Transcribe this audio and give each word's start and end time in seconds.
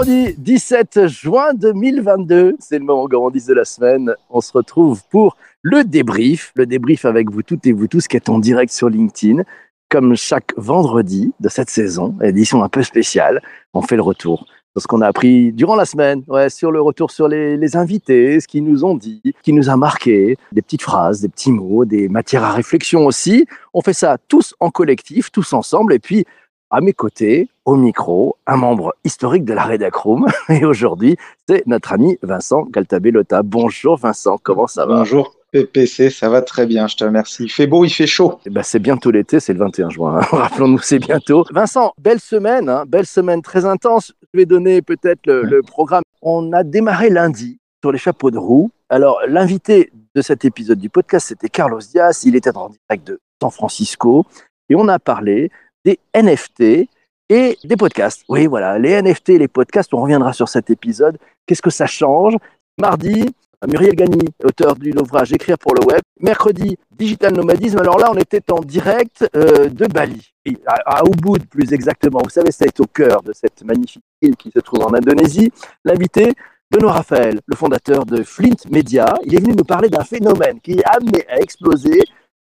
vendredi 0.00 0.34
17 0.38 1.08
juin 1.08 1.52
2022. 1.52 2.56
C'est 2.58 2.78
le 2.78 2.84
moment 2.86 3.06
gourmandise 3.06 3.44
de 3.44 3.52
la 3.52 3.66
semaine. 3.66 4.14
On 4.30 4.40
se 4.40 4.50
retrouve 4.50 5.02
pour 5.10 5.36
le 5.60 5.84
débrief. 5.84 6.52
Le 6.54 6.64
débrief 6.64 7.04
avec 7.04 7.30
vous 7.30 7.42
toutes 7.42 7.66
et 7.66 7.72
vous 7.72 7.86
tous 7.86 8.08
qui 8.08 8.16
êtes 8.16 8.30
en 8.30 8.38
direct 8.38 8.72
sur 8.72 8.88
LinkedIn. 8.88 9.42
Comme 9.90 10.16
chaque 10.16 10.54
vendredi 10.56 11.34
de 11.40 11.50
cette 11.50 11.68
saison, 11.68 12.16
édition 12.22 12.62
un 12.62 12.70
peu 12.70 12.82
spéciale, 12.82 13.42
on 13.74 13.82
fait 13.82 13.96
le 13.96 14.02
retour 14.02 14.46
sur 14.72 14.82
ce 14.82 14.86
qu'on 14.86 15.02
a 15.02 15.06
appris 15.06 15.52
durant 15.52 15.76
la 15.76 15.84
semaine, 15.84 16.22
sur 16.48 16.70
le 16.70 16.80
retour 16.80 17.10
sur 17.10 17.28
les, 17.28 17.58
les 17.58 17.76
invités, 17.76 18.40
ce 18.40 18.48
qu'ils 18.48 18.64
nous 18.64 18.84
ont 18.84 18.94
dit, 18.94 19.20
ce 19.24 19.42
qui 19.42 19.52
nous 19.52 19.68
a 19.68 19.76
marqué, 19.76 20.38
des 20.52 20.62
petites 20.62 20.82
phrases, 20.82 21.20
des 21.20 21.28
petits 21.28 21.52
mots, 21.52 21.84
des 21.84 22.08
matières 22.08 22.44
à 22.44 22.52
réflexion 22.52 23.04
aussi. 23.04 23.44
On 23.74 23.82
fait 23.82 23.92
ça 23.92 24.16
tous 24.28 24.54
en 24.60 24.70
collectif, 24.70 25.30
tous 25.30 25.52
ensemble, 25.52 25.92
et 25.92 25.98
puis 25.98 26.24
à 26.70 26.80
mes 26.80 26.92
côtés, 26.92 27.48
au 27.64 27.76
micro, 27.76 28.36
un 28.46 28.56
membre 28.56 28.94
historique 29.04 29.44
de 29.44 29.52
la 29.52 29.64
Redacroom. 29.64 30.26
Et 30.48 30.64
aujourd'hui, 30.64 31.16
c'est 31.48 31.66
notre 31.66 31.92
ami 31.92 32.16
Vincent 32.22 32.64
Caltabellota. 32.66 33.42
Bonjour 33.42 33.96
Vincent, 33.96 34.38
comment 34.42 34.66
ça 34.66 34.86
va? 34.86 34.98
Bonjour 34.98 35.34
PPC, 35.52 36.10
ça 36.10 36.28
va 36.28 36.42
très 36.42 36.64
bien, 36.64 36.86
je 36.86 36.96
te 36.96 37.02
remercie. 37.02 37.42
Il 37.42 37.50
fait 37.50 37.66
beau, 37.66 37.84
il 37.84 37.90
fait 37.90 38.06
chaud. 38.06 38.38
Eh 38.46 38.50
ben, 38.50 38.62
c'est 38.62 38.78
bientôt 38.78 39.10
l'été, 39.10 39.40
c'est 39.40 39.52
le 39.52 39.58
21 39.58 39.90
juin. 39.90 40.18
Hein. 40.18 40.26
Rappelons-nous, 40.30 40.78
c'est 40.78 41.00
bientôt. 41.00 41.44
Vincent, 41.50 41.92
belle 42.00 42.20
semaine, 42.20 42.68
hein, 42.68 42.84
belle 42.86 43.06
semaine 43.06 43.42
très 43.42 43.64
intense. 43.64 44.12
Je 44.32 44.38
vais 44.38 44.46
donner 44.46 44.80
peut-être 44.80 45.26
le, 45.26 45.42
le 45.42 45.62
programme. 45.62 46.04
On 46.22 46.52
a 46.52 46.62
démarré 46.62 47.10
lundi 47.10 47.58
sur 47.82 47.90
les 47.90 47.98
chapeaux 47.98 48.30
de 48.30 48.38
roue. 48.38 48.70
Alors, 48.90 49.20
l'invité 49.26 49.90
de 50.14 50.22
cet 50.22 50.44
épisode 50.44 50.78
du 50.78 50.88
podcast, 50.88 51.26
c'était 51.28 51.48
Carlos 51.48 51.80
Diaz. 51.80 52.22
Il 52.24 52.36
était 52.36 52.56
en 52.56 52.68
direct 52.68 53.06
de 53.08 53.20
San 53.42 53.50
Francisco. 53.50 54.26
Et 54.68 54.76
on 54.76 54.86
a 54.86 55.00
parlé 55.00 55.50
des 55.84 55.98
NFT 56.14 56.88
et 57.28 57.58
des 57.64 57.76
podcasts. 57.76 58.24
Oui, 58.28 58.46
voilà, 58.46 58.78
les 58.78 59.00
NFT 59.00 59.30
et 59.30 59.38
les 59.38 59.48
podcasts, 59.48 59.94
on 59.94 60.02
reviendra 60.02 60.32
sur 60.32 60.48
cet 60.48 60.70
épisode. 60.70 61.18
Qu'est-ce 61.46 61.62
que 61.62 61.70
ça 61.70 61.86
change? 61.86 62.36
Mardi, 62.78 63.26
Muriel 63.68 63.94
Gagny, 63.94 64.26
auteur 64.42 64.74
de 64.74 64.90
l'ouvrage 64.90 65.32
Écrire 65.32 65.58
pour 65.58 65.74
le 65.74 65.84
web. 65.84 66.00
Mercredi, 66.20 66.76
Digital 66.90 67.34
Nomadisme. 67.34 67.78
Alors 67.78 67.98
là, 67.98 68.10
on 68.10 68.16
était 68.16 68.42
en 68.50 68.60
direct 68.60 69.28
euh, 69.36 69.68
de 69.68 69.86
Bali, 69.86 70.32
à, 70.66 70.98
à 70.98 71.02
plus 71.50 71.72
exactement. 71.72 72.20
Vous 72.24 72.30
savez, 72.30 72.52
c'est 72.52 72.78
au 72.80 72.86
cœur 72.86 73.22
de 73.22 73.32
cette 73.32 73.62
magnifique 73.64 74.02
île 74.22 74.36
qui 74.36 74.50
se 74.50 74.60
trouve 74.60 74.82
en 74.82 74.94
Indonésie. 74.94 75.52
L'invité, 75.84 76.32
Benoît 76.70 76.92
Raphaël, 76.92 77.40
le 77.46 77.56
fondateur 77.56 78.06
de 78.06 78.22
Flint 78.22 78.56
Media, 78.70 79.14
il 79.24 79.34
est 79.34 79.40
venu 79.40 79.54
nous 79.54 79.64
parler 79.64 79.88
d'un 79.88 80.04
phénomène 80.04 80.60
qui 80.60 80.72
est 80.72 80.84
amené 80.84 81.26
à 81.28 81.40
exploser. 81.40 82.00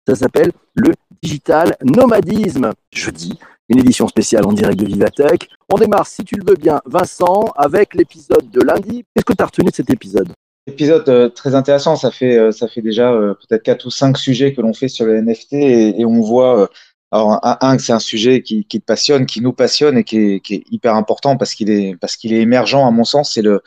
Ça 0.08 0.16
s'appelle 0.16 0.54
le 0.74 0.94
digital 1.22 1.76
nomadisme. 1.84 2.72
Jeudi, 2.94 3.38
une 3.68 3.80
édition 3.80 4.08
spéciale 4.08 4.46
en 4.46 4.54
direct 4.54 4.80
de 4.80 4.86
Vivatech. 4.86 5.50
On 5.70 5.78
démarre, 5.78 6.08
si 6.08 6.24
tu 6.24 6.36
le 6.38 6.46
veux 6.50 6.56
bien, 6.56 6.80
Vincent, 6.86 7.52
avec 7.58 7.94
l'épisode 7.94 8.50
de 8.50 8.62
lundi. 8.62 9.04
Qu'est-ce 9.14 9.26
que 9.26 9.34
tu 9.34 9.44
as 9.44 9.48
retenu 9.48 9.70
de 9.70 9.76
cet 9.76 9.90
épisode? 9.90 10.30
Épisode 10.66 11.10
euh, 11.10 11.28
très 11.28 11.56
intéressant, 11.56 11.98
ça 11.98 12.12
fait, 12.12 12.38
euh, 12.38 12.52
ça 12.52 12.70
fait 12.70 12.82
déjà 12.82 13.12
euh, 13.12 13.34
peut-être 13.34 13.64
quatre 13.64 13.86
ou 13.86 13.90
cinq 13.90 14.18
sujets 14.18 14.54
que 14.54 14.62
l'on 14.62 14.74
fait 14.74 14.88
sur 14.88 15.06
le 15.06 15.22
NFT 15.22 15.54
et, 15.54 16.06
on 16.06 16.22
voit, 16.22 16.70
alors 17.12 17.46
un, 17.46 17.58
un, 17.60 17.78
c'est 17.78 17.92
un 17.92 18.00
sujet 18.00 18.42
qui, 18.42 18.66
te 18.66 18.78
passionne, 18.78 19.26
qui 19.26 19.42
nous 19.42 19.52
passionne 19.52 19.98
et 19.98 20.06
qui 20.06 20.20
est, 20.20 20.40
qui 20.40 20.56
est 20.56 20.64
hyper 20.72 20.96
important 20.96 21.36
parce 21.36 21.54
qu'il 21.54 21.70
est, 21.70 21.98
parce 22.00 22.16
qu'il 22.16 22.32
est 22.32 22.40
émergent 22.40 22.76
à 22.76 22.92
mon 22.92 23.04
sens. 23.04 23.34
C'est 23.34 23.42
le, 23.42 23.62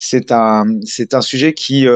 c'est 0.00 0.32
un, 0.32 0.80
c'est 0.84 1.14
un 1.14 1.20
sujet 1.20 1.54
qui, 1.54 1.86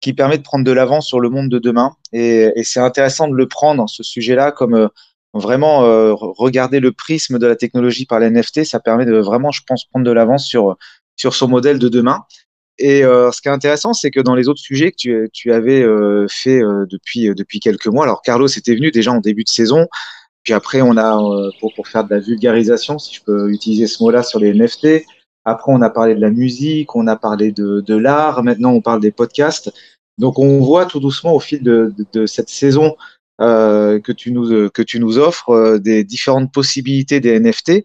qui 0.00 0.12
permet 0.12 0.38
de 0.38 0.42
prendre 0.42 0.64
de 0.64 0.72
l'avance 0.72 1.06
sur 1.06 1.20
le 1.20 1.30
monde 1.30 1.48
de 1.48 1.58
demain. 1.58 1.92
Et, 2.12 2.52
c'est 2.64 2.80
intéressant 2.80 3.28
de 3.28 3.34
le 3.34 3.48
prendre 3.48 3.88
ce 3.88 4.02
sujet-là 4.02 4.52
comme 4.52 4.74
euh, 4.74 4.88
vraiment 5.32 5.84
euh, 5.84 6.12
regarder 6.14 6.80
le 6.80 6.92
prisme 6.92 7.38
de 7.38 7.46
la 7.46 7.56
technologie 7.56 8.06
par 8.06 8.20
les 8.20 8.30
NFT, 8.30 8.64
ça 8.64 8.80
permet 8.80 9.04
de 9.06 9.16
vraiment, 9.16 9.50
je 9.50 9.62
pense, 9.66 9.84
prendre 9.84 10.06
de 10.06 10.10
l'avance 10.10 10.46
sur 10.46 10.76
sur 11.16 11.34
son 11.34 11.48
modèle 11.48 11.78
de 11.78 11.88
demain. 11.88 12.24
Et 12.78 13.04
euh, 13.04 13.32
ce 13.32 13.40
qui 13.40 13.48
est 13.48 13.52
intéressant, 13.52 13.94
c'est 13.94 14.10
que 14.10 14.20
dans 14.20 14.34
les 14.34 14.48
autres 14.48 14.60
sujets 14.60 14.90
que 14.90 14.96
tu, 14.96 15.30
tu 15.32 15.50
avais 15.50 15.82
fait 16.28 16.60
depuis, 16.60 17.34
depuis 17.34 17.58
quelques 17.58 17.86
mois, 17.86 18.04
alors 18.04 18.20
Carlos 18.20 18.48
était 18.48 18.74
venu 18.74 18.90
déjà 18.90 19.12
en 19.12 19.20
début 19.20 19.44
de 19.44 19.48
saison, 19.48 19.86
puis 20.42 20.52
après 20.52 20.82
on 20.82 20.98
a, 20.98 21.18
pour, 21.58 21.72
pour 21.74 21.88
faire 21.88 22.04
de 22.04 22.14
la 22.14 22.20
vulgarisation, 22.20 22.98
si 22.98 23.14
je 23.14 23.22
peux 23.22 23.50
utiliser 23.50 23.86
ce 23.86 24.02
mot-là, 24.02 24.22
sur 24.22 24.40
les 24.40 24.52
NFT, 24.52 25.06
après 25.46 25.72
on 25.72 25.80
a 25.80 25.88
parlé 25.88 26.14
de 26.14 26.20
la 26.20 26.30
musique, 26.30 26.94
on 26.94 27.06
a 27.06 27.16
parlé 27.16 27.52
de, 27.52 27.80
de 27.80 27.96
l'art, 27.96 28.42
maintenant 28.42 28.72
on 28.72 28.82
parle 28.82 29.00
des 29.00 29.12
podcasts. 29.12 29.72
Donc 30.18 30.38
on 30.38 30.60
voit 30.60 30.84
tout 30.84 31.00
doucement 31.00 31.34
au 31.34 31.40
fil 31.40 31.62
de, 31.62 31.94
de, 31.96 32.04
de 32.12 32.26
cette 32.26 32.50
saison 32.50 32.96
euh, 33.40 34.00
que, 34.00 34.12
tu 34.12 34.32
nous, 34.32 34.68
que 34.70 34.82
tu 34.82 35.00
nous 35.00 35.18
offres 35.18 35.50
euh, 35.50 35.78
des 35.78 36.04
différentes 36.04 36.52
possibilités 36.52 37.20
des 37.20 37.38
NFT 37.40 37.84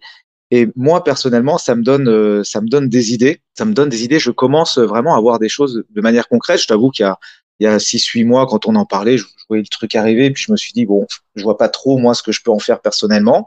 et 0.54 0.68
moi, 0.76 1.02
personnellement, 1.02 1.56
ça 1.56 1.74
me 1.74 1.82
donne, 1.82 2.08
euh, 2.08 2.44
ça 2.44 2.60
me 2.60 2.68
donne 2.68 2.90
des 2.90 3.14
idées. 3.14 3.40
Ça 3.56 3.64
me 3.64 3.72
donne 3.72 3.88
des 3.88 4.04
idées. 4.04 4.18
Je 4.18 4.30
commence 4.30 4.76
vraiment 4.76 5.16
à 5.16 5.20
voir 5.20 5.38
des 5.38 5.48
choses 5.48 5.82
de 5.88 6.00
manière 6.02 6.28
concrète. 6.28 6.60
Je 6.60 6.66
t'avoue 6.66 6.90
qu'il 6.90 7.04
y 7.04 7.08
a, 7.08 7.18
il 7.62 7.66
y 7.66 7.68
a 7.68 7.78
six, 7.78 8.04
huit 8.06 8.24
mois, 8.24 8.46
quand 8.46 8.66
on 8.66 8.74
en 8.74 8.84
parlait, 8.84 9.18
je, 9.18 9.24
voyais 9.48 9.62
le 9.62 9.68
truc 9.68 9.94
arriver, 9.94 10.30
puis 10.30 10.44
je 10.46 10.52
me 10.52 10.56
suis 10.56 10.72
dit 10.72 10.86
bon, 10.86 11.06
je 11.34 11.42
vois 11.42 11.56
pas 11.56 11.68
trop 11.68 11.98
moi 11.98 12.14
ce 12.14 12.22
que 12.22 12.32
je 12.32 12.42
peux 12.42 12.50
en 12.50 12.58
faire 12.58 12.80
personnellement. 12.80 13.46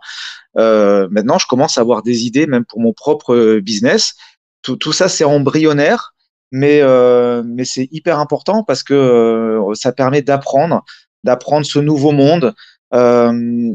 Euh, 0.58 1.08
maintenant, 1.12 1.38
je 1.38 1.48
commence 1.48 1.78
à 1.78 1.82
avoir 1.82 2.04
des 2.04 2.26
idées, 2.26 2.48
même 2.48 2.66
pour 2.66 2.80
mon 2.80 2.94
propre 2.94 3.60
business. 3.60 4.16
Tout, 4.62 4.94
ça, 4.94 5.10
c'est 5.10 5.24
embryonnaire, 5.24 6.16
mais 6.52 6.80
euh, 6.82 7.44
mais 7.46 7.66
c'est 7.66 7.88
hyper 7.92 8.20
important 8.20 8.64
parce 8.64 8.84
que 8.84 8.94
euh, 8.94 9.74
ça 9.76 9.92
permet 9.92 10.22
d'apprendre, 10.22 10.84
d'apprendre 11.24 11.66
ce 11.66 11.80
nouveau 11.80 12.12
monde, 12.12 12.56
euh, 12.94 13.74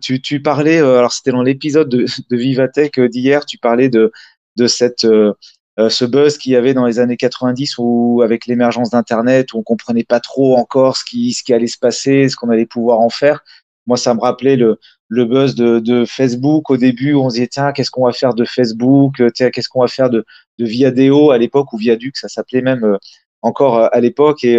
tu, 0.00 0.42
parlais, 0.42 0.80
euh, 0.80 0.98
alors 0.98 1.12
c'était 1.12 1.32
dans 1.32 1.42
l'épisode 1.42 1.88
de, 1.88 2.06
Vivatech 2.30 2.98
euh, 2.98 3.08
d'hier, 3.08 3.46
tu 3.46 3.58
parlais 3.58 3.88
de 3.88 4.12
cette, 4.66 5.06
euh, 5.78 5.90
ce 5.90 6.04
buzz 6.04 6.38
qu'il 6.38 6.52
y 6.52 6.56
avait 6.56 6.74
dans 6.74 6.86
les 6.86 6.98
années 6.98 7.16
90 7.16 7.76
où, 7.78 8.22
avec 8.22 8.46
l'émergence 8.46 8.90
d'Internet, 8.90 9.52
où 9.52 9.58
on 9.58 9.62
comprenait 9.62 10.04
pas 10.04 10.20
trop 10.20 10.56
encore 10.56 10.96
ce 10.96 11.04
qui, 11.04 11.32
ce 11.32 11.42
qui 11.42 11.52
allait 11.52 11.66
se 11.66 11.78
passer, 11.78 12.28
ce 12.28 12.36
qu'on 12.36 12.50
allait 12.50 12.66
pouvoir 12.66 13.00
en 13.00 13.10
faire. 13.10 13.44
Moi, 13.86 13.96
ça 13.96 14.14
me 14.14 14.20
rappelait 14.20 14.56
le, 14.56 14.78
le 15.08 15.24
buzz 15.24 15.54
de, 15.54 15.78
de 15.78 16.04
Facebook 16.04 16.70
au 16.70 16.76
début 16.76 17.12
où 17.12 17.22
on 17.22 17.30
se 17.30 17.34
disait, 17.34 17.48
tiens, 17.48 17.72
qu'est-ce 17.72 17.90
qu'on 17.90 18.06
va 18.06 18.12
faire 18.12 18.34
de 18.34 18.44
Facebook, 18.44 19.22
tiens, 19.34 19.50
qu'est-ce 19.50 19.68
qu'on 19.68 19.82
va 19.82 19.88
faire 19.88 20.10
de, 20.10 20.24
de 20.58 20.64
Viadeo 20.64 21.30
à 21.30 21.38
l'époque 21.38 21.72
ou 21.72 21.76
Viaduc, 21.76 22.16
ça 22.16 22.28
s'appelait 22.28 22.62
même 22.62 22.98
encore 23.42 23.88
à 23.94 24.00
l'époque. 24.00 24.42
Et 24.44 24.58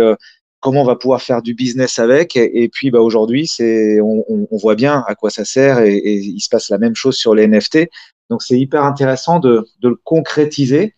comment 0.68 0.82
on 0.82 0.86
va 0.86 0.98
pouvoir 0.98 1.22
faire 1.22 1.42
du 1.42 1.54
business 1.54 1.98
avec. 1.98 2.36
Et, 2.36 2.68
puis 2.68 2.92
bah, 2.92 3.00
aujourd'hui, 3.00 3.48
c'est 3.48 4.02
on, 4.02 4.46
voit 4.52 4.76
bien 4.76 5.06
à 5.08 5.16
quoi 5.16 5.30
ça 5.30 5.46
sert 5.46 5.80
et, 5.80 5.96
il 5.96 6.42
se 6.42 6.50
passe 6.50 6.70
la 6.70 6.78
même 6.78 6.94
chose 6.94 7.16
sur 7.16 7.34
les 7.34 7.48
NFT. 7.48 7.88
Donc 8.30 8.44
c'est 8.44 8.60
hyper 8.60 8.84
intéressant 8.84 9.40
de, 9.40 9.66
le 9.82 9.96
concrétiser 9.96 10.94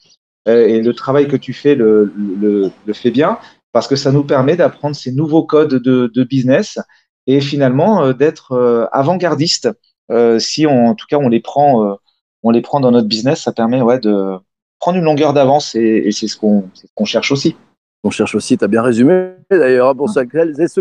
euh, 0.48 0.66
et 0.66 0.82
le 0.82 0.94
travail 0.96 1.28
que 1.28 1.36
tu 1.36 1.54
fais 1.54 1.76
le, 1.76 2.12
le, 2.42 2.94
fait 2.94 3.12
bien 3.12 3.38
parce 3.72 3.88
que 3.88 3.96
ça 3.96 4.12
nous 4.12 4.24
permet 4.24 4.56
d'apprendre 4.56 4.96
ces 4.96 5.12
nouveaux 5.12 5.44
codes 5.44 5.76
de, 5.76 6.24
business 6.24 6.80
et 7.28 7.40
finalement 7.40 8.04
euh, 8.04 8.14
d'être 8.14 8.54
euh, 8.54 8.88
avant-gardiste. 8.92 9.70
Si 10.40 10.66
en 10.66 10.96
tout 10.96 11.06
cas 11.08 11.18
on 11.18 11.30
les 11.30 11.42
prend, 11.42 11.96
on 12.42 12.50
les 12.50 12.62
prend 12.62 12.80
dans 12.80 12.90
notre 12.90 13.08
business, 13.08 13.44
ça 13.44 13.52
permet 13.52 13.84
ouais, 13.84 14.00
de 14.00 14.34
prendre 14.80 14.98
une 14.98 15.04
longueur 15.04 15.34
d'avance 15.34 15.76
et, 15.76 16.10
c'est 16.12 16.28
ce 16.28 16.38
qu'on 16.38 16.68
qu 16.98 17.06
cherche 17.06 17.32
aussi. 17.32 17.56
On 18.04 18.10
cherche 18.10 18.36
aussi, 18.36 18.58
tu 18.58 18.64
as 18.64 18.68
bien 18.68 18.82
résumé 18.82 19.34
d'ailleurs, 19.52 19.96
pour 19.96 20.10
ceux 20.10 20.26
qui 20.26 20.38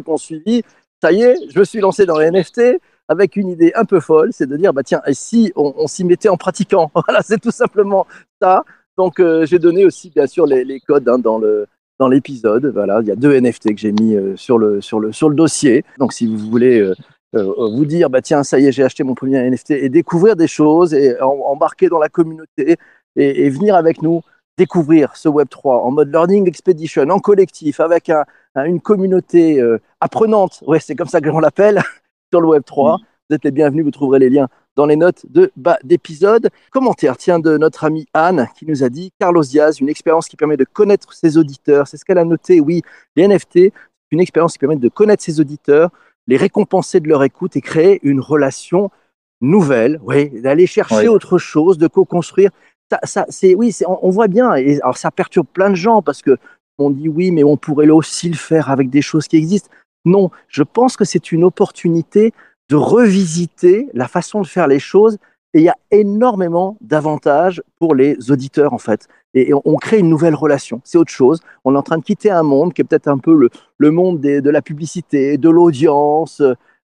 ont 0.06 0.16
suivi. 0.16 0.62
Ça 1.02 1.12
y 1.12 1.22
est, 1.22 1.36
je 1.50 1.58
me 1.58 1.64
suis 1.64 1.80
lancé 1.80 2.06
dans 2.06 2.18
les 2.18 2.30
NFT 2.30 2.80
avec 3.08 3.36
une 3.36 3.48
idée 3.48 3.72
un 3.74 3.84
peu 3.84 4.00
folle, 4.00 4.30
c'est 4.32 4.46
de 4.46 4.56
dire, 4.56 4.72
bah 4.72 4.82
tiens, 4.82 5.00
et 5.06 5.14
si 5.14 5.52
on, 5.56 5.74
on 5.76 5.86
s'y 5.86 6.04
mettait 6.04 6.28
en 6.28 6.36
pratiquant 6.36 6.90
Voilà, 7.06 7.22
c'est 7.22 7.40
tout 7.40 7.50
simplement 7.50 8.06
ça. 8.40 8.64
Donc, 8.96 9.20
euh, 9.20 9.46
j'ai 9.46 9.58
donné 9.58 9.84
aussi, 9.84 10.10
bien 10.10 10.26
sûr, 10.26 10.46
les, 10.46 10.64
les 10.64 10.80
codes 10.80 11.08
hein, 11.08 11.18
dans 11.18 11.38
le 11.38 11.66
dans 11.98 12.08
l'épisode. 12.08 12.66
Voilà, 12.66 13.00
il 13.00 13.08
y 13.08 13.10
a 13.10 13.16
deux 13.16 13.38
NFT 13.40 13.74
que 13.74 13.80
j'ai 13.80 13.92
mis 13.92 14.14
euh, 14.14 14.36
sur, 14.36 14.58
le, 14.58 14.80
sur, 14.80 15.00
le, 15.00 15.12
sur 15.12 15.28
le 15.28 15.34
dossier. 15.34 15.84
Donc, 15.98 16.12
si 16.12 16.26
vous 16.26 16.38
voulez 16.50 16.80
euh, 16.80 16.94
euh 17.34 17.52
vous 17.74 17.86
dire, 17.86 18.10
bah 18.10 18.22
tiens, 18.22 18.42
ça 18.44 18.58
y 18.60 18.66
est, 18.66 18.72
j'ai 18.72 18.84
acheté 18.84 19.02
mon 19.04 19.14
premier 19.14 19.48
NFT 19.50 19.72
et 19.72 19.88
découvrir 19.88 20.36
des 20.36 20.46
choses 20.46 20.94
et 20.94 21.20
embarquer 21.20 21.88
dans 21.88 21.98
la 21.98 22.08
communauté 22.08 22.76
et, 23.16 23.46
et 23.46 23.50
venir 23.50 23.74
avec 23.74 24.02
nous 24.02 24.20
découvrir 24.58 25.16
ce 25.16 25.28
Web3 25.28 25.84
en 25.84 25.90
mode 25.92 26.10
Learning 26.10 26.46
Expedition, 26.46 27.08
en 27.08 27.20
collectif, 27.20 27.80
avec 27.80 28.10
un, 28.10 28.24
un, 28.56 28.64
une 28.64 28.80
communauté 28.80 29.60
euh, 29.60 29.78
apprenante, 30.00 30.62
ouais, 30.66 30.80
c'est 30.80 30.96
comme 30.96 31.08
ça 31.08 31.20
que 31.20 31.28
l'on 31.28 31.38
l'appelle, 31.38 31.80
sur 32.32 32.40
le 32.40 32.48
Web3. 32.48 32.98
Mmh. 32.98 33.04
Vous 33.30 33.36
êtes 33.36 33.44
les 33.44 33.50
bienvenus, 33.52 33.84
vous 33.84 33.90
trouverez 33.90 34.18
les 34.18 34.30
liens 34.30 34.48
dans 34.74 34.86
les 34.86 34.96
notes 34.96 35.24
de 35.30 35.52
bas 35.56 35.78
d'épisode. 35.84 36.50
Commentaire, 36.72 37.16
tiens, 37.16 37.38
de 37.38 37.56
notre 37.56 37.84
amie 37.84 38.06
Anne 38.14 38.48
qui 38.56 38.66
nous 38.66 38.82
a 38.82 38.88
dit 38.88 39.12
Carlos 39.20 39.42
Diaz, 39.42 39.80
une 39.80 39.88
expérience 39.88 40.28
qui 40.28 40.36
permet 40.36 40.56
de 40.56 40.64
connaître 40.64 41.12
ses 41.12 41.36
auditeurs. 41.36 41.86
C'est 41.86 41.96
ce 41.96 42.04
qu'elle 42.04 42.18
a 42.18 42.24
noté, 42.24 42.60
oui, 42.60 42.82
les 43.14 43.28
NFT, 43.28 43.72
une 44.10 44.20
expérience 44.20 44.54
qui 44.54 44.58
permet 44.58 44.76
de 44.76 44.88
connaître 44.88 45.22
ses 45.22 45.40
auditeurs, 45.40 45.90
les 46.26 46.36
récompenser 46.36 47.00
de 47.00 47.08
leur 47.08 47.22
écoute 47.22 47.56
et 47.56 47.60
créer 47.60 48.00
une 48.02 48.20
relation 48.20 48.90
nouvelle, 49.40 50.00
oui, 50.02 50.30
d'aller 50.40 50.66
chercher 50.66 51.02
oui. 51.02 51.08
autre 51.08 51.38
chose, 51.38 51.78
de 51.78 51.86
co-construire 51.86 52.50
ça, 53.04 53.26
c'est 53.28 53.54
oui, 53.54 53.74
on, 53.86 54.10
voit 54.10 54.28
bien. 54.28 54.54
Et 54.54 54.80
alors 54.80 54.96
ça 54.96 55.10
perturbe 55.10 55.46
plein 55.52 55.70
de 55.70 55.74
gens 55.74 56.02
parce 56.02 56.22
que 56.22 56.38
on 56.78 56.90
dit 56.90 57.08
oui, 57.08 57.30
mais 57.30 57.44
on 57.44 57.56
pourrait 57.56 57.88
aussi 57.88 58.28
le 58.28 58.36
faire 58.36 58.70
avec 58.70 58.90
des 58.90 59.02
choses 59.02 59.28
qui 59.28 59.36
existent. 59.36 59.70
Non, 60.04 60.30
je 60.48 60.62
pense 60.62 60.96
que 60.96 61.04
c'est 61.04 61.32
une 61.32 61.44
opportunité 61.44 62.32
de 62.68 62.76
revisiter 62.76 63.88
la 63.94 64.08
façon 64.08 64.40
de 64.42 64.46
faire 64.46 64.66
les 64.66 64.78
choses 64.78 65.18
Et 65.54 65.60
il 65.60 65.64
y 65.64 65.68
a 65.68 65.76
énormément 65.90 66.76
d'avantages 66.80 67.62
pour 67.78 67.94
les 67.94 68.30
auditeurs, 68.30 68.74
en 68.74 68.78
fait. 68.78 69.08
Et, 69.34 69.52
on, 69.52 69.76
crée 69.76 69.98
une 69.98 70.08
nouvelle 70.08 70.34
relation. 70.34 70.80
C'est 70.84 70.98
autre 70.98 71.10
chose. 71.10 71.40
On 71.64 71.74
est 71.74 71.78
en 71.78 71.82
train 71.82 71.98
de 71.98 72.04
quitter 72.04 72.30
un 72.30 72.42
monde 72.42 72.74
qui 72.74 72.82
est 72.82 72.84
peut-être 72.84 73.08
un 73.08 73.18
peu 73.18 73.48
le, 73.78 73.90
monde 73.90 74.20
de 74.20 74.50
la 74.50 74.62
publicité, 74.62 75.38
de 75.38 75.48
l'audience, 75.48 76.42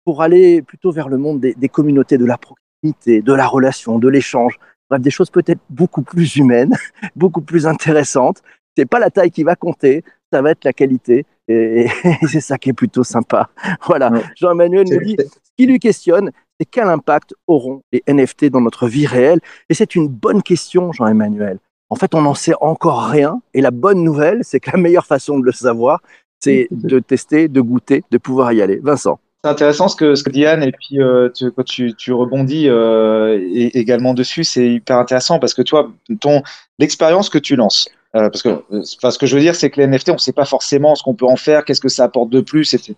pour 0.05 0.21
aller 0.21 0.61
plutôt 0.61 0.91
vers 0.91 1.09
le 1.09 1.17
monde 1.17 1.39
des 1.39 1.69
communautés, 1.69 2.17
de 2.17 2.25
la 2.25 2.37
proximité, 2.37 3.21
de 3.21 3.33
la 3.33 3.47
relation, 3.47 3.99
de 3.99 4.07
l'échange. 4.07 4.57
Bref, 4.89 5.01
des 5.01 5.11
choses 5.11 5.29
peut-être 5.29 5.61
beaucoup 5.69 6.01
plus 6.01 6.35
humaines, 6.35 6.75
beaucoup 7.15 7.41
plus 7.41 7.67
intéressantes. 7.67 8.41
C'est 8.77 8.85
pas 8.85 8.99
la 8.99 9.09
taille 9.09 9.31
qui 9.31 9.43
va 9.43 9.55
compter, 9.55 10.03
ça 10.31 10.41
va 10.41 10.51
être 10.51 10.63
la 10.63 10.73
qualité. 10.73 11.25
Et, 11.47 11.87
c'est 12.27 12.41
ça 12.41 12.57
qui 12.57 12.69
est 12.69 12.73
plutôt 12.73 13.03
sympa. 13.03 13.49
Voilà. 13.85 14.11
Jean-Emmanuel 14.35 14.85
nous 14.89 14.99
dit, 14.99 15.15
ce 15.19 15.51
qui 15.57 15.65
lui 15.65 15.79
questionne, 15.79 16.31
c'est 16.59 16.65
quel 16.65 16.87
impact 16.87 17.33
auront 17.47 17.81
les 17.91 18.03
NFT 18.07 18.45
dans 18.45 18.61
notre 18.61 18.87
vie 18.87 19.05
réelle? 19.05 19.39
Et 19.69 19.73
c'est 19.73 19.95
une 19.95 20.07
bonne 20.07 20.41
question, 20.41 20.91
Jean-Emmanuel. 20.91 21.59
En 21.89 21.95
fait, 21.95 22.15
on 22.15 22.21
n'en 22.21 22.33
sait 22.33 22.53
encore 22.61 23.05
rien. 23.05 23.41
Et 23.53 23.61
la 23.61 23.71
bonne 23.71 24.03
nouvelle, 24.03 24.39
c'est 24.43 24.59
que 24.59 24.71
la 24.71 24.77
meilleure 24.77 25.05
façon 25.05 25.39
de 25.39 25.45
le 25.45 25.51
savoir, 25.51 26.01
c'est 26.39 26.67
de 26.71 26.99
tester, 26.99 27.47
de 27.47 27.61
goûter, 27.61 28.03
de 28.11 28.17
pouvoir 28.17 28.53
y 28.53 28.61
aller. 28.61 28.77
Vincent. 28.77 29.19
C'est 29.45 29.51
intéressant 29.51 29.87
ce 29.87 29.95
que, 29.95 30.15
ce 30.15 30.23
que 30.23 30.31
Diane, 30.31 30.63
et 30.63 30.71
puis 30.71 30.99
euh, 30.99 31.29
tu, 31.29 31.51
quand 31.51 31.63
tu, 31.63 31.93
tu 31.93 32.11
rebondis 32.11 32.67
euh, 32.67 33.39
également 33.53 34.15
dessus, 34.15 34.43
c'est 34.43 34.67
hyper 34.67 34.97
intéressant 34.97 35.37
parce 35.37 35.53
que 35.53 35.61
toi, 35.61 35.91
ton 36.19 36.41
l'expérience 36.79 37.29
que 37.29 37.37
tu 37.37 37.55
lances, 37.55 37.87
euh, 38.15 38.31
parce 38.31 38.41
que 38.41 38.63
enfin, 38.71 39.11
ce 39.11 39.19
que 39.19 39.27
je 39.27 39.35
veux 39.35 39.43
dire, 39.43 39.53
c'est 39.53 39.69
que 39.69 39.79
les 39.79 39.85
NFT, 39.85 40.09
on 40.09 40.13
ne 40.13 40.17
sait 40.17 40.33
pas 40.33 40.45
forcément 40.45 40.95
ce 40.95 41.03
qu'on 41.03 41.13
peut 41.13 41.27
en 41.27 41.35
faire, 41.35 41.63
qu'est-ce 41.63 41.79
que 41.79 41.89
ça 41.89 42.05
apporte 42.05 42.31
de 42.31 42.41
plus, 42.41 42.73
etc. 42.73 42.95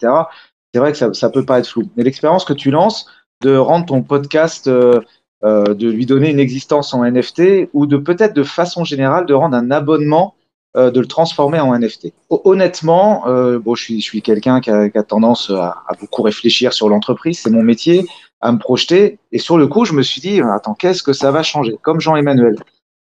C'est 0.73 0.79
vrai 0.79 0.93
que 0.93 0.97
ça, 0.97 1.13
ça 1.13 1.29
peut 1.29 1.43
pas 1.43 1.59
être 1.59 1.67
flou. 1.67 1.89
Mais 1.97 2.03
l'expérience 2.05 2.45
que 2.45 2.53
tu 2.53 2.71
lances 2.71 3.07
de 3.41 3.57
rendre 3.57 3.85
ton 3.85 4.01
podcast, 4.01 4.69
de 4.69 5.03
lui 5.43 6.05
donner 6.05 6.29
une 6.29 6.39
existence 6.39 6.93
en 6.93 7.03
NFT, 7.03 7.67
ou 7.73 7.87
de 7.87 7.97
peut-être 7.97 8.33
de 8.33 8.43
façon 8.43 8.85
générale 8.85 9.25
de 9.25 9.33
rendre 9.33 9.57
un 9.57 9.69
abonnement 9.69 10.36
euh, 10.75 10.91
de 10.91 10.99
le 10.99 11.07
transformer 11.07 11.59
en 11.59 11.77
NFT. 11.77 12.13
Honnêtement, 12.29 13.27
euh, 13.27 13.57
bon, 13.57 13.73
je 13.73 13.99
suis, 13.99 14.21
quelqu'un 14.21 14.59
qui 14.59 14.69
a, 14.69 14.89
tendance 15.03 15.49
à, 15.49 15.83
beaucoup 15.99 16.21
réfléchir 16.21 16.73
sur 16.73 16.89
l'entreprise, 16.89 17.39
c'est 17.39 17.49
mon 17.49 17.63
métier, 17.63 18.05
à 18.41 18.51
me 18.51 18.59
projeter. 18.59 19.17
Et 19.31 19.39
sur 19.39 19.57
le 19.57 19.67
coup, 19.67 19.85
je 19.85 19.93
me 19.93 20.03
suis 20.03 20.21
dit, 20.21 20.41
attends, 20.41 20.75
qu'est-ce 20.75 21.03
que 21.03 21.13
ça 21.13 21.31
va 21.31 21.41
changer 21.41 21.77
Comme 21.81 22.01
Jean-Emmanuel? 22.01 22.57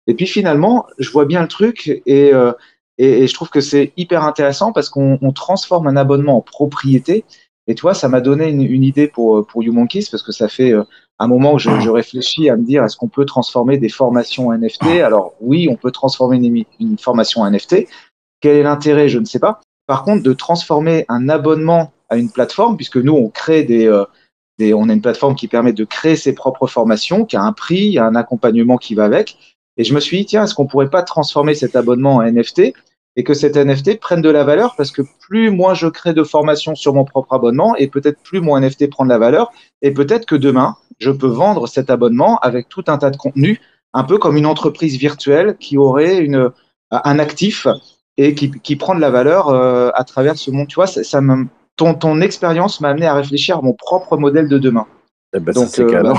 Et 0.07 0.15
puis 0.15 0.25
finalement, 0.25 0.87
je 0.97 1.09
vois 1.11 1.25
bien 1.25 1.41
le 1.41 1.47
truc 1.47 2.01
et, 2.05 2.33
euh, 2.33 2.51
et, 2.97 3.23
et 3.23 3.27
je 3.27 3.33
trouve 3.33 3.49
que 3.49 3.61
c'est 3.61 3.93
hyper 3.95 4.23
intéressant 4.23 4.73
parce 4.73 4.89
qu'on 4.89 5.19
transforme 5.33 5.87
un 5.87 5.95
abonnement 5.95 6.37
en 6.37 6.41
propriété. 6.41 7.23
Et 7.67 7.75
tu 7.75 7.83
vois, 7.83 7.93
ça 7.93 8.09
m'a 8.09 8.21
donné 8.21 8.49
une, 8.49 8.63
une, 8.63 8.83
idée 8.83 9.07
pour, 9.07 9.45
pour 9.45 9.61
YouMonkeys 9.61 10.07
parce 10.09 10.23
que 10.23 10.31
ça 10.31 10.49
fait 10.49 10.73
un 11.23 11.27
moment 11.27 11.53
où 11.53 11.59
je, 11.59 11.89
réfléchis 11.89 12.49
à 12.49 12.55
me 12.55 12.63
dire 12.63 12.83
est-ce 12.83 12.97
qu'on 12.97 13.07
peut 13.07 13.25
transformer 13.25 13.77
des 13.77 13.89
formations 13.89 14.51
NFT 14.51 15.01
Alors 15.03 15.33
oui, 15.41 15.67
on 15.69 15.75
peut 15.75 15.91
transformer 15.91 16.37
une, 16.37 16.63
une 16.79 16.97
formation 16.97 17.45
NFT. 17.49 17.87
Quel 18.39 18.57
est 18.57 18.63
l'intérêt? 18.63 19.07
Je 19.07 19.19
ne 19.19 19.25
sais 19.25 19.39
pas. 19.39 19.61
Par 19.87 20.03
contre, 20.03 20.23
de 20.23 20.33
transformer 20.33 21.05
un 21.09 21.29
abonnement 21.29 21.91
à 22.09 22.17
une 22.17 22.29
plateforme, 22.29 22.75
puisque 22.75 22.97
nous 22.97 23.13
on 23.13 23.29
crée 23.29 23.63
des, 23.63 23.87
euh, 23.87 24.05
des, 24.57 24.73
on 24.73 24.89
a 24.89 24.93
une 24.93 25.01
plateforme 25.01 25.35
qui 25.35 25.47
permet 25.47 25.73
de 25.73 25.85
créer 25.85 26.15
ses 26.15 26.33
propres 26.33 26.67
formations, 26.67 27.25
qui 27.25 27.35
a 27.35 27.41
un 27.41 27.53
prix, 27.53 27.79
il 27.79 27.93
y 27.93 27.99
a 27.99 28.05
un 28.05 28.15
accompagnement 28.15 28.77
qui 28.77 28.95
va 28.95 29.05
avec. 29.05 29.37
Et 29.77 29.83
je 29.83 29.93
me 29.93 29.99
suis 29.99 30.17
dit 30.17 30.25
tiens, 30.25 30.43
est-ce 30.43 30.53
qu'on 30.53 30.67
pourrait 30.67 30.89
pas 30.89 31.03
transformer 31.03 31.55
cet 31.55 31.75
abonnement 31.75 32.15
en 32.15 32.23
NFT 32.23 32.73
et 33.15 33.23
que 33.23 33.33
cet 33.33 33.57
NFT 33.57 33.99
prenne 33.99 34.21
de 34.21 34.29
la 34.29 34.43
valeur? 34.43 34.75
Parce 34.75 34.91
que 34.91 35.01
plus 35.19 35.51
moi 35.51 35.73
je 35.73 35.87
crée 35.87 36.13
de 36.13 36.23
formations 36.23 36.75
sur 36.75 36.93
mon 36.93 37.05
propre 37.05 37.33
abonnement 37.33 37.75
et 37.75 37.87
peut-être 37.87 38.19
plus 38.21 38.41
mon 38.41 38.59
NFT 38.59 38.89
prend 38.89 39.03
de 39.03 39.09
la 39.09 39.17
valeur 39.17 39.51
et 39.81 39.91
peut-être 39.91 40.25
que 40.25 40.35
demain 40.35 40.75
je 41.01 41.11
peux 41.11 41.27
vendre 41.27 41.67
cet 41.67 41.89
abonnement 41.89 42.37
avec 42.39 42.69
tout 42.69 42.83
un 42.87 42.97
tas 42.97 43.09
de 43.09 43.17
contenus, 43.17 43.59
un 43.93 44.03
peu 44.03 44.17
comme 44.17 44.37
une 44.37 44.45
entreprise 44.45 44.97
virtuelle 44.97 45.57
qui 45.59 45.77
aurait 45.77 46.19
une, 46.19 46.51
un 46.91 47.19
actif 47.19 47.67
et 48.17 48.35
qui, 48.35 48.51
qui 48.51 48.75
prend 48.75 48.95
de 48.95 49.01
la 49.01 49.09
valeur 49.09 49.49
euh, 49.49 49.89
à 49.95 50.03
travers 50.03 50.37
ce 50.37 50.51
monde. 50.51 50.67
Tu 50.67 50.75
vois, 50.75 50.87
ça, 50.87 51.03
ça 51.03 51.21
me, 51.21 51.47
ton, 51.75 51.93
ton 51.93 52.21
expérience 52.21 52.81
m'a 52.81 52.89
amené 52.89 53.07
à 53.07 53.15
réfléchir 53.15 53.57
à 53.57 53.61
mon 53.61 53.73
propre 53.73 54.17
modèle 54.17 54.47
de 54.47 54.57
demain. 54.57 54.85
Eh 55.33 55.39
ben, 55.39 55.53
Donc, 55.53 55.67
ça, 55.69 55.81
euh, 55.81 56.13